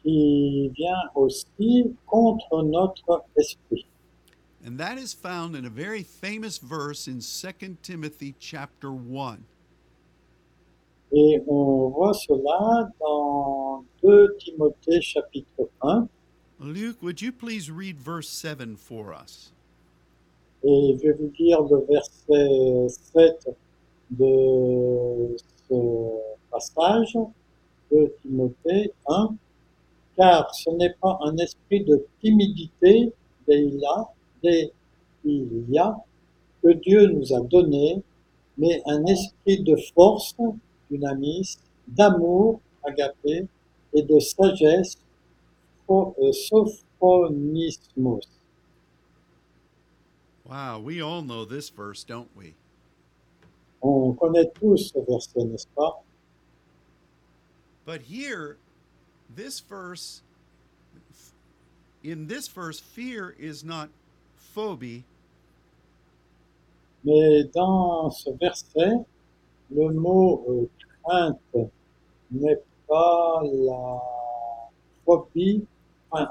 [0.03, 3.87] Qui vient aussi contre notre esprit.
[4.65, 9.39] And that is found in a very famous verse in 2 Timothy chapter 1.
[11.13, 16.09] Et on voit cela dans 2 Timothée chapitre 1.
[16.61, 19.51] Luke, would you please read verse 7 for us?
[20.63, 23.49] Et je vais vous lire le verset 7
[24.11, 25.37] de
[25.69, 25.75] ce
[26.51, 27.17] passage
[27.91, 29.00] de Timothée 1.
[30.21, 33.11] Car ce n'est pas un esprit de timidité,
[33.49, 34.11] Deila,
[34.43, 35.97] Deilia,
[36.63, 38.03] que Dieu nous a donné,
[38.59, 40.35] mais un esprit de force,
[40.91, 41.57] dynamis,
[41.89, 43.49] d'amour, agapé,
[43.95, 44.99] et de sagesse,
[45.89, 46.33] pho- euh.
[50.45, 52.57] Wow, we all know this verse, don't we?
[53.81, 56.03] On connaît tous ce verset, n'est-ce pas?
[57.87, 58.59] But here,
[59.37, 60.23] this verse,
[62.03, 63.89] in this verse, fear is not
[64.55, 65.05] phobie,
[67.03, 69.05] Mais dans ce verset,
[69.71, 70.69] le mot euh,
[71.03, 71.71] crainte
[72.31, 74.01] n'est pas la
[75.07, 75.65] phobie.
[76.11, 76.29] Enfin,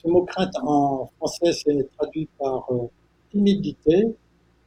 [0.00, 2.86] ce mot crainte en français, c'est traduit par euh,
[3.32, 4.14] timidité,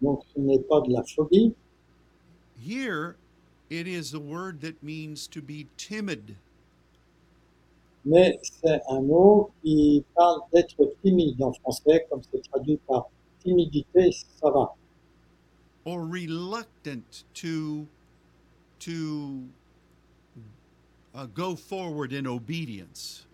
[0.02, 1.54] donc ce n'est pas de la phobie.
[2.60, 3.16] here
[3.70, 6.36] it is a word that means to be timid.
[8.06, 13.10] Mais c'est un mot qui parle d'être timide en français, comme c'est traduit par
[13.44, 14.76] timidité, ça va.
[15.86, 17.88] or reluctant to
[18.80, 19.44] to
[21.16, 23.26] uh, go forward in obedience.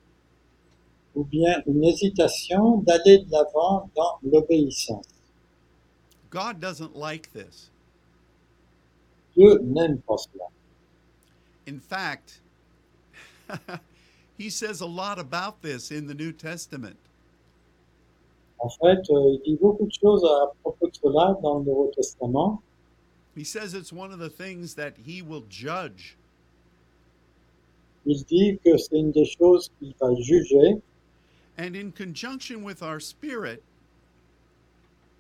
[1.15, 5.07] Ou bien une hésitation d'aller de l'avant dans l'obéissance.
[6.29, 7.69] God doesn't like this.
[9.35, 10.45] Dieu n'aime pas cela.
[11.67, 12.41] In fact,
[14.37, 16.97] he says a lot about this in the New Testament.
[18.59, 21.91] En fait, euh, il dit beaucoup de choses à propos de cela dans le Nouveau
[21.95, 22.61] Testament.
[23.35, 26.17] He says it's one of the things that he will judge.
[28.05, 30.81] Il dit que c'est une des choses qu'il va juger
[31.57, 33.63] And in conjunction with our spirit,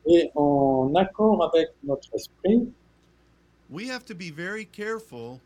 [0.05, 2.67] et en accord avec notre esprit,
[3.69, 5.39] we have to be very careful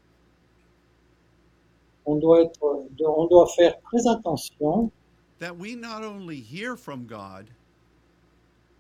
[2.10, 4.92] on doit, être, on doit faire très attention
[5.40, 7.48] that we not only hear from God,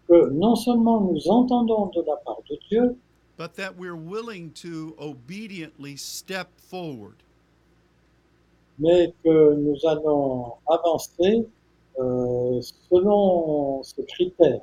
[0.07, 2.95] que non seulement nous entendons de la part de Dieu,
[3.37, 7.15] but that we're willing to obediently step forward.
[8.79, 11.45] mais que nous allons avancer
[11.99, 14.61] euh, selon ce critère.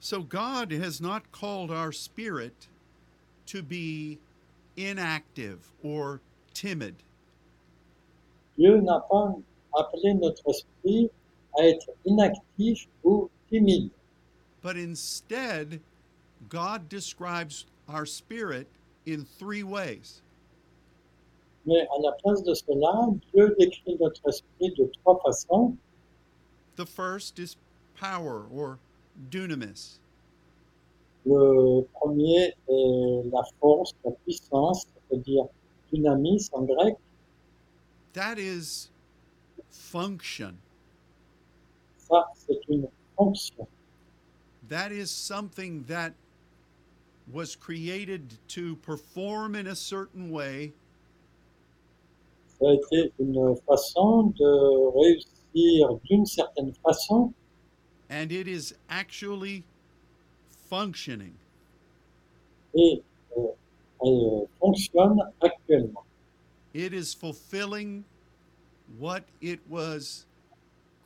[0.00, 2.68] So God has not called our spirit
[3.46, 4.18] to be
[4.76, 6.20] inactive or
[6.54, 6.94] timid.
[8.58, 9.34] Dieu n'a pas
[9.78, 11.10] appelé notre esprit
[11.58, 13.90] à être inactif ou timide,
[14.62, 15.80] But instead,
[16.48, 18.66] God describes our spirit
[19.06, 20.22] in three ways.
[21.66, 25.76] mais à la place de cela, Dieu décrit notre esprit de trois façons.
[26.76, 27.56] The first is
[27.94, 28.78] power or
[29.30, 29.98] dunamis.
[31.24, 35.44] Le premier est la force, la puissance, c'est-à-dire
[35.92, 36.96] dunamis en grec,
[38.14, 38.88] that is
[39.70, 40.58] function.
[42.10, 43.66] ça c'est une fonction.
[44.68, 46.12] That is something that
[47.32, 50.72] was created to perform in a certain way
[52.60, 57.32] Ça a été une façon de réussir d'une certaine façon
[58.10, 59.64] and it is actually
[60.68, 61.34] functioning.
[62.74, 63.02] et
[63.36, 63.48] euh,
[64.04, 66.04] elle fonctionne actuellement.
[66.74, 68.04] It is fulfilling
[68.98, 70.26] what it was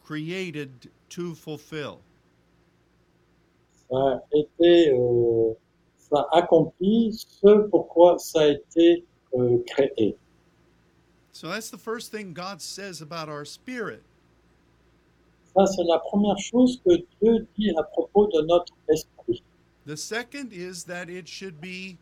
[0.04, 2.00] created to fulfill.
[3.88, 5.54] Ça a été, euh,
[5.96, 9.04] ça accomplit ce pourquoi ça a été
[9.34, 10.16] euh, créé.
[11.32, 14.02] So that's the first thing God says about our spirit.
[15.54, 19.42] Ça, c'est la première chose que Dieu dit à propos de notre esprit.
[19.86, 21.96] The second is that it should be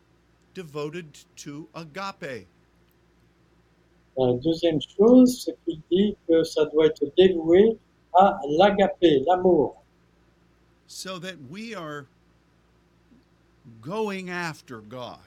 [0.53, 1.05] devoted
[1.37, 2.47] to agape.
[4.17, 7.77] La deuxième chose, c'est qu'il dit que ça doit être dévoué
[8.13, 9.83] à l'agapé, l'amour,
[10.87, 12.05] so that we are
[13.81, 15.19] going after God.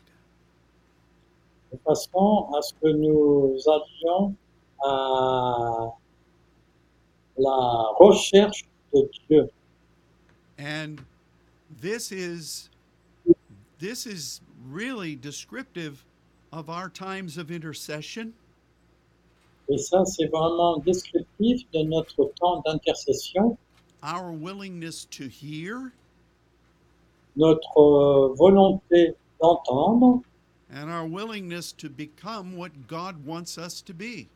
[1.72, 4.34] de façon à ce que nous allions
[4.82, 5.90] à
[7.36, 9.48] la recherche de Dieu.
[10.58, 11.00] And
[11.80, 12.70] this is
[13.78, 16.04] this is really descriptive
[16.52, 18.32] of our times of intercession
[19.70, 23.58] Et ça, c'est vraiment descriptif de notre temps d'intercession,
[24.02, 25.92] our willingness to hear
[27.36, 30.22] notre euh, volonté d'entendre
[30.72, 34.28] and our willingness to become what God wants us to be.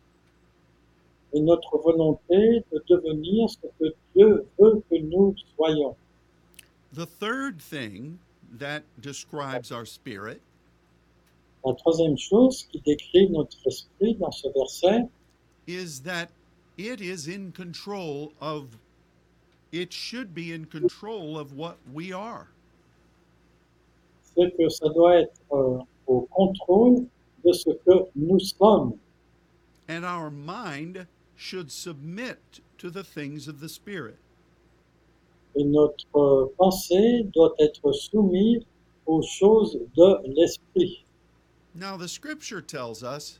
[1.33, 5.97] et notre volonté de devenir ce que Dieu veut que nous soyons.
[6.93, 8.18] The third thing
[8.59, 10.41] that describes our spirit
[11.64, 15.09] La troisième chose qui décrit notre esprit dans ce verset,
[15.66, 16.30] is that
[16.76, 18.76] it is in control of
[19.70, 22.48] it should be in control of what we are.
[24.34, 27.06] c'est que ça doit être euh, au contrôle
[27.44, 28.94] de ce que nous sommes.
[29.88, 31.06] And our mind
[31.36, 34.18] should submit to the things of the spirit.
[35.54, 38.62] Et notre euh, pensée doit être soumise
[39.06, 41.04] aux choses de l'esprit.
[41.74, 43.38] Now the scripture tells us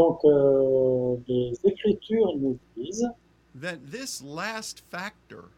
[0.00, 3.06] Donc, euh, les Écritures nous disent
[3.54, 5.50] that this last factor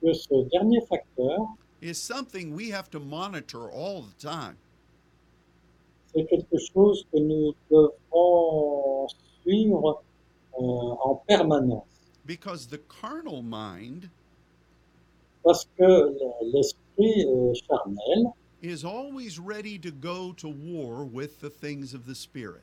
[0.00, 1.40] que ce dernier facteur,
[1.82, 4.56] is something we have to monitor all the time.
[6.14, 9.08] c'est quelque chose que nous devons
[9.42, 10.04] suivre
[10.60, 11.88] euh, en permanence.
[12.24, 14.08] Because the carnal mind
[15.42, 16.16] Parce que
[16.52, 18.32] l'esprit euh, charnel
[18.62, 22.62] is always ready to go to war with the things of the spirit.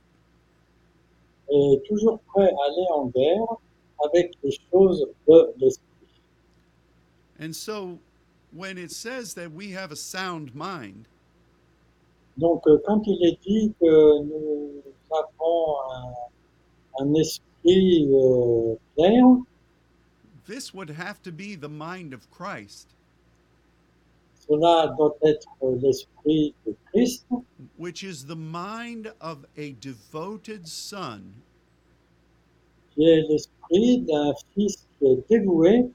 [1.49, 3.57] Est toujours prêt à aller en guerre
[4.05, 5.83] avec les choses de l'esprit.
[7.39, 7.99] And so
[8.51, 11.07] when it says that we have a sound mind,
[12.37, 19.23] Donc, euh, quand il est dit que nous avons un, un esprit euh, clair,
[20.45, 22.93] this would have to be the mind of Christ,
[24.47, 27.25] cela doit être l'esprit de Christ,
[27.77, 31.33] which is the mind of a devoted son
[32.95, 35.91] qui est l'esprit d'un fils qui est dévoué,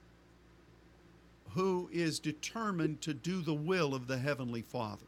[1.54, 5.06] who is determined to do the will of the Heavenly Father.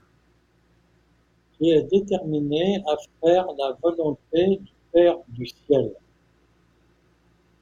[1.59, 5.93] qui est déterminé à faire la volonté du Père du ciel.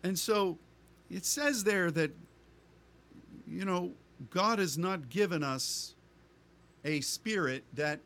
[0.02, 0.58] And so
[1.10, 2.10] it says there that,
[3.46, 3.92] you know,
[4.30, 5.94] God has not given us
[6.84, 8.00] a spirit that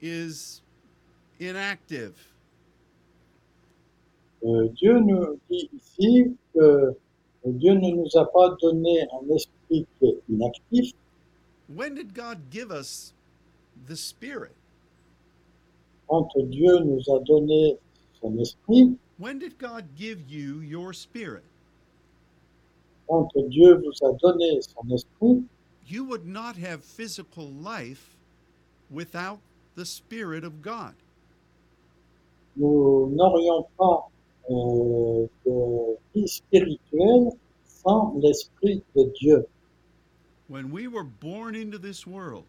[0.00, 0.62] is
[1.40, 2.14] inactive.
[4.46, 6.92] Euh, Dieu nous dit ici que euh,
[7.46, 10.92] Dieu ne nous a pas donné un esprit qui est inactif.
[11.68, 13.14] When did God give us
[13.86, 14.54] the spirit?
[16.08, 17.78] Quand Dieu nous a donné
[18.20, 21.44] son esprit, When did God give you your spirit?
[23.50, 25.44] Dieu vous a donné son esprit,
[25.86, 28.16] You would not have physical life
[28.90, 29.38] without
[29.76, 30.94] the Spirit of God.
[32.56, 34.08] nous n'aurions pas
[34.50, 37.32] euh, de vie spirituelle
[37.64, 39.44] sans l'esprit de Dieu.
[40.48, 42.44] When we were born into this world,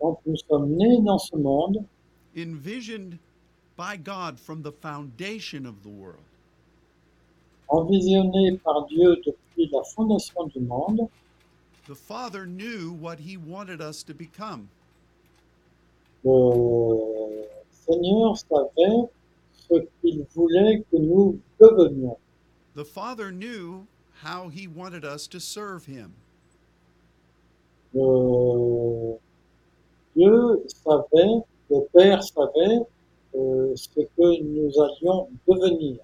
[0.00, 1.84] Quand nous sommes nés dans ce monde,
[2.36, 3.18] envisioned
[3.76, 6.24] by God from the foundation of the world,
[7.70, 11.08] envisionnés par Dieu depuis la fondation du monde,
[11.86, 14.68] the Father knew what He wanted us to become.
[16.24, 19.08] Le Seigneur savait
[19.68, 22.18] ce qu'il voulait que nous devenions.
[22.74, 23.86] The Father knew
[24.22, 26.12] how He wanted us to serve Him.
[27.94, 29.18] Le
[30.16, 32.80] Dieu savait, le Père savait
[33.34, 35.98] euh, ce que nous allions devenir.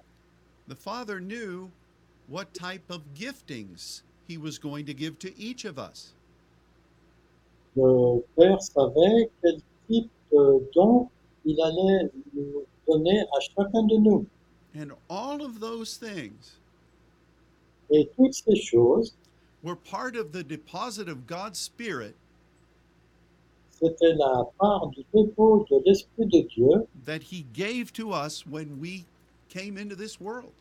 [0.67, 1.71] The Father knew
[2.27, 6.13] what type of giftings He was going to give to each of us.
[7.75, 11.09] Le Père savait quel type de don
[11.45, 14.25] il allait nous donner à chacun de nous.
[14.75, 16.59] And all of those things
[17.89, 19.13] Et toutes ces choses,
[19.63, 22.15] were part of the deposit of God's Spirit
[23.79, 28.79] c'était la part du dépôt de l'Esprit de Dieu that He gave to us when
[28.79, 29.05] we
[29.57, 30.53] came into this world.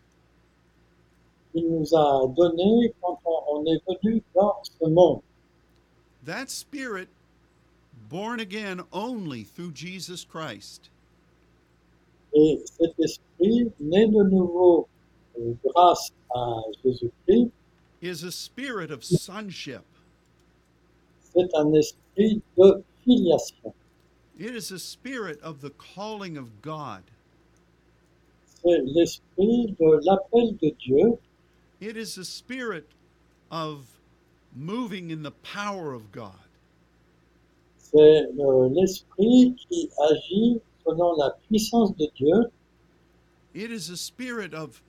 [1.52, 5.22] qu'il nous a donné quand on, on est venu dans ce monde.
[6.24, 7.08] That Spirit,
[8.08, 10.90] born again only through Jesus Christ,
[12.34, 14.88] Et cet esprit, né de nouveau
[15.38, 17.50] euh, grâce à Jésus-Christ,
[18.02, 19.84] is a spirit of sonship.
[21.32, 23.72] c'est un esprit de filiation.
[24.38, 27.04] It is a spirit of the calling of God.
[28.66, 31.18] C'est l'esprit de l'appel de Dieu.
[31.80, 32.88] It is a spirit
[33.52, 33.86] of
[34.56, 36.32] moving in the power of God.
[37.78, 42.50] C'est euh, l'esprit qui agit selon la puissance de Dieu.
[43.54, 44.82] It is a spirit of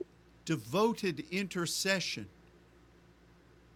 [0.46, 2.26] devoted intercession.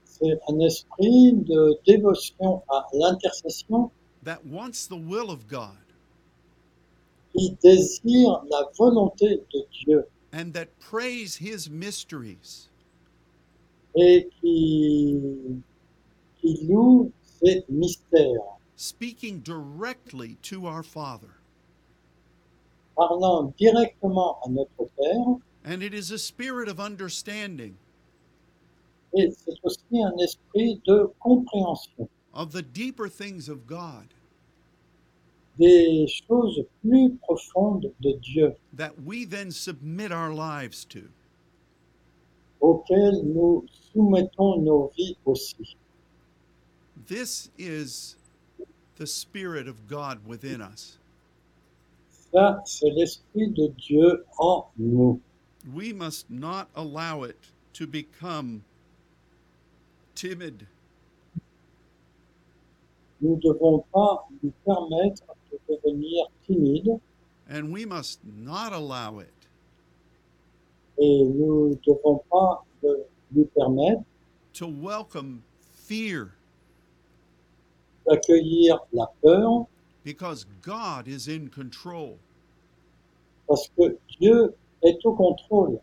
[0.03, 3.91] C'est un esprit de dévotion à l'intercession
[4.23, 5.80] that wants the will of God
[7.35, 12.69] qui désire la volonté de Dieu and that prays his mysteries.
[13.95, 15.19] et qui,
[16.39, 17.11] qui loue
[17.43, 21.35] ses mystères, speaking directly to our Father.
[22.95, 25.37] parlant directement à notre Père.
[25.65, 27.75] And it is a spirit of understanding
[29.13, 34.07] Et c'est aussi un esprit de compréhension of the deeper things of God
[35.59, 41.09] des choses plus profondes de Dieu that we then submit our lives to.
[42.61, 45.75] auxquelles nous soumettons nos vies aussi.
[47.07, 48.15] This is
[48.97, 50.97] the Spirit of God within us.
[52.31, 55.19] Ça, c'est l'esprit de Dieu en nous.
[55.73, 57.37] We must not allow it
[57.73, 58.63] to become
[60.15, 60.65] timid.
[63.19, 65.23] Nous ne devons pas lui permettre
[65.71, 66.99] devenir timide.
[67.49, 69.33] And we must not allow it.
[70.97, 72.63] Et nous ne devons pas
[73.33, 74.03] lui permettre.
[74.53, 75.43] To welcome
[75.73, 76.33] fear.
[78.07, 79.67] D'accueillir la peur.
[80.03, 82.17] Because God is in control.
[83.51, 85.81] parce que Dieu est au contrôle.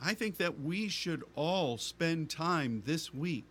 [0.00, 3.44] I think that we should all spend time this week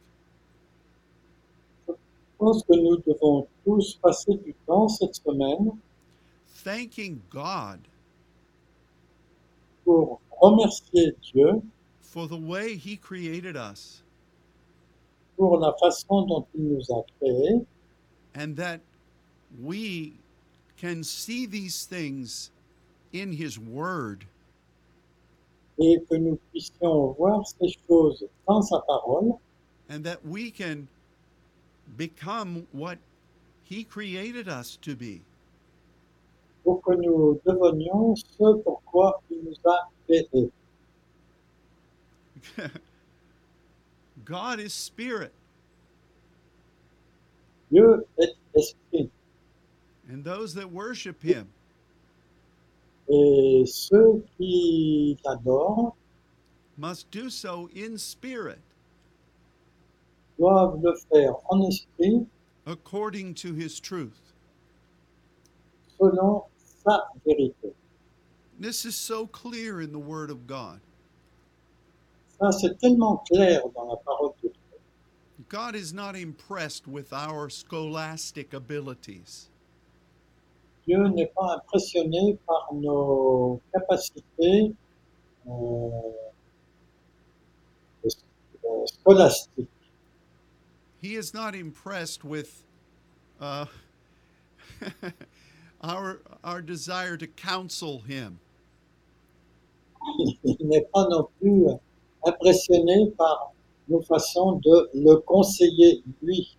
[2.39, 5.71] pense que nous devons tous passer du temps cette semaine
[6.63, 7.79] thanking God
[9.83, 11.61] pour remercier Dieu
[12.01, 14.03] for the way He created us
[15.37, 17.65] pour la façon dont il nous a créés
[18.35, 18.79] and that
[19.61, 20.13] we
[20.77, 22.51] can see these things
[23.13, 24.25] in His Word.
[25.81, 29.33] et que nous puissions voir ces choses dans sa parole
[29.89, 30.87] and that we can
[31.97, 32.97] become what
[33.63, 35.21] He created us to be.
[36.63, 40.51] pour que nous devenions ce pourquoi il nous a créés.
[44.25, 45.33] God is Spirit,
[47.71, 49.09] Dieu est esprit
[50.09, 51.47] and those that worship Him
[53.09, 55.95] et ceux qui l'adorent
[56.77, 58.61] must do so in spirit,
[60.39, 62.25] doivent le faire en esprit
[62.65, 64.29] according to His truth.
[65.99, 66.43] selon
[66.83, 67.73] sa vérité.
[68.59, 70.79] This is so clear in the Word of God.
[72.39, 74.79] Ça, c'est tellement clair dans la parole de Dieu.
[75.49, 79.49] God is not impressed with our scholastic abilities.
[80.87, 84.73] Dieu n'est pas impressionné par nos capacités
[85.47, 85.89] euh,
[88.05, 89.69] euh, scolastiques.
[91.01, 92.63] He is not impressed with
[93.39, 93.65] uh,
[95.81, 98.39] our our desire to counsel Him.
[100.43, 101.67] Il n'est pas non plus
[102.25, 103.53] impressionné par
[103.87, 106.57] nos façons de le conseiller, lui.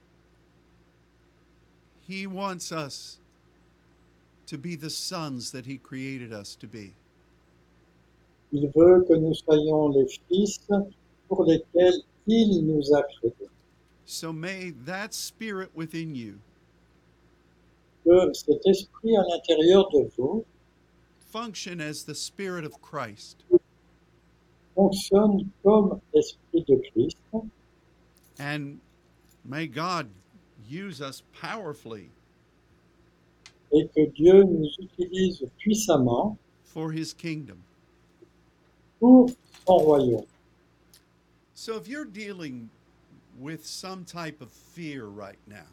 [2.06, 3.18] He wants us
[4.46, 6.94] to be the sons that He created us to be.
[8.52, 10.58] Il veut que nous soyons les fils
[11.28, 13.50] pour lesquels il nous a créés.
[14.10, 16.40] So may that spirit within you
[18.02, 20.44] Que cet esprit à l'intérieur de vous
[21.28, 23.44] function as the spirit of Christ
[24.74, 27.18] fonctionne comme l'esprit de Christ
[28.40, 28.80] and
[29.44, 30.08] may God
[30.68, 32.10] use us powerfully
[33.72, 37.62] et que Dieu nous utilise puissamment for His kingdom.
[38.98, 40.26] pour son royaume.
[41.54, 42.70] So if you're dealing
[43.40, 45.66] with some type of fear right now,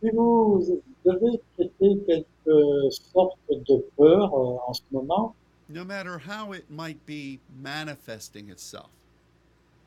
[0.00, 5.34] Si vous devez traiter quelque sorte de peur euh, en ce moment,
[5.68, 8.90] no matter how it might be manifesting itself,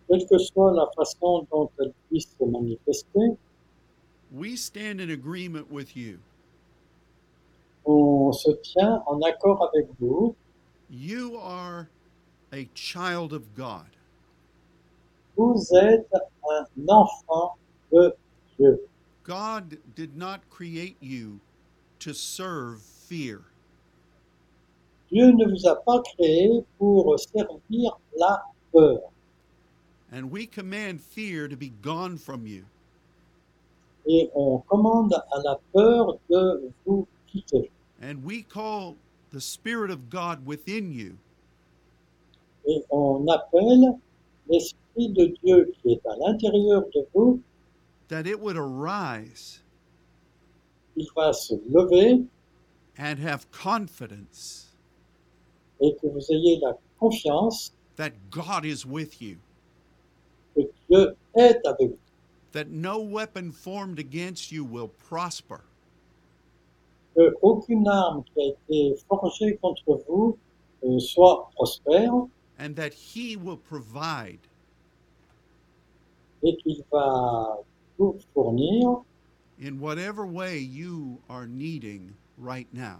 [0.07, 3.37] quelle que soit la façon dont elle puisse se manifester,
[4.31, 6.19] we stand in agreement with you.
[7.85, 10.35] on se tient en accord avec vous.
[10.89, 11.87] You are
[12.51, 13.85] a child of God.
[15.39, 16.11] Vous êtes
[16.51, 17.55] un enfant
[17.93, 18.13] de
[18.57, 18.77] Dieu.
[19.23, 21.39] God did not create you
[21.99, 23.39] to serve fear.
[25.09, 28.41] Dieu ne vous a pas créé pour servir la
[28.73, 28.99] peur.
[30.11, 32.65] And we command fear to be gone from you.
[34.09, 37.71] Et on commande à la peur de vous quitter.
[38.01, 38.97] And we call
[39.31, 41.15] the Spirit of God within you
[42.67, 43.97] Et on appelle
[44.49, 47.41] l'Esprit de Dieu qui est à l'intérieur de vous,
[48.09, 49.61] that it would arise
[50.95, 52.25] il va se lever
[52.97, 54.75] and have confidence
[55.81, 59.37] et que vous ayez la confiance that God is with you,
[60.55, 61.97] que Dieu est avec vous.
[62.51, 65.61] that no weapon formed against you will prosper,
[67.15, 70.37] Que aucune arme qui a été forgée contre vous
[70.83, 72.13] euh, soit prospère
[72.59, 74.39] and that He will provide
[76.43, 77.57] et qu'il va
[77.97, 79.03] vous fournir
[79.61, 82.99] in whatever way you are needing right now.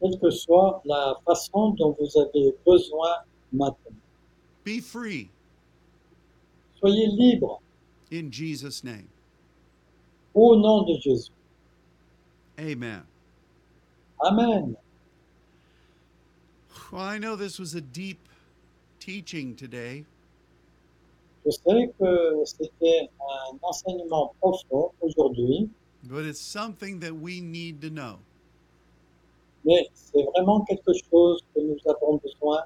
[0.00, 3.16] quelle que soit la façon dont vous avez besoin
[3.52, 3.96] maintenant.
[4.64, 5.30] Be free
[6.80, 7.60] Soyez libres
[8.12, 9.08] in Jesus' name.
[10.34, 11.30] au nom de Jésus.
[12.58, 13.02] Amen.
[14.22, 14.76] Amen.
[16.92, 18.28] Well, I know this was a deep
[19.00, 20.04] teaching today,
[21.46, 25.70] Je sais que c'était un enseignement profond aujourd'hui,
[26.02, 28.18] but it's something that we need to know.
[29.64, 32.62] mais c'est vraiment quelque chose que nous avons besoin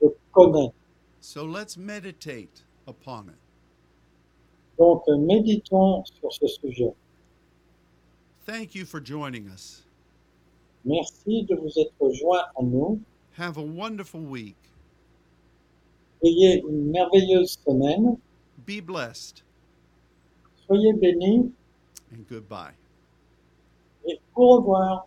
[0.00, 0.74] de connaître.
[1.20, 3.38] So let's meditate upon it.
[4.78, 6.92] Donc, méditons sur ce sujet.
[8.46, 9.84] Thank you for joining us.
[10.84, 13.00] Merci de vous être joints à nous.
[13.38, 14.56] Have a wonderful week.
[16.24, 18.16] Ayez une merveilleuse semaine.
[18.66, 19.42] Be blessed
[20.66, 21.52] Soyez bénis
[22.12, 22.72] and goodbye.
[24.06, 25.06] et au revoir.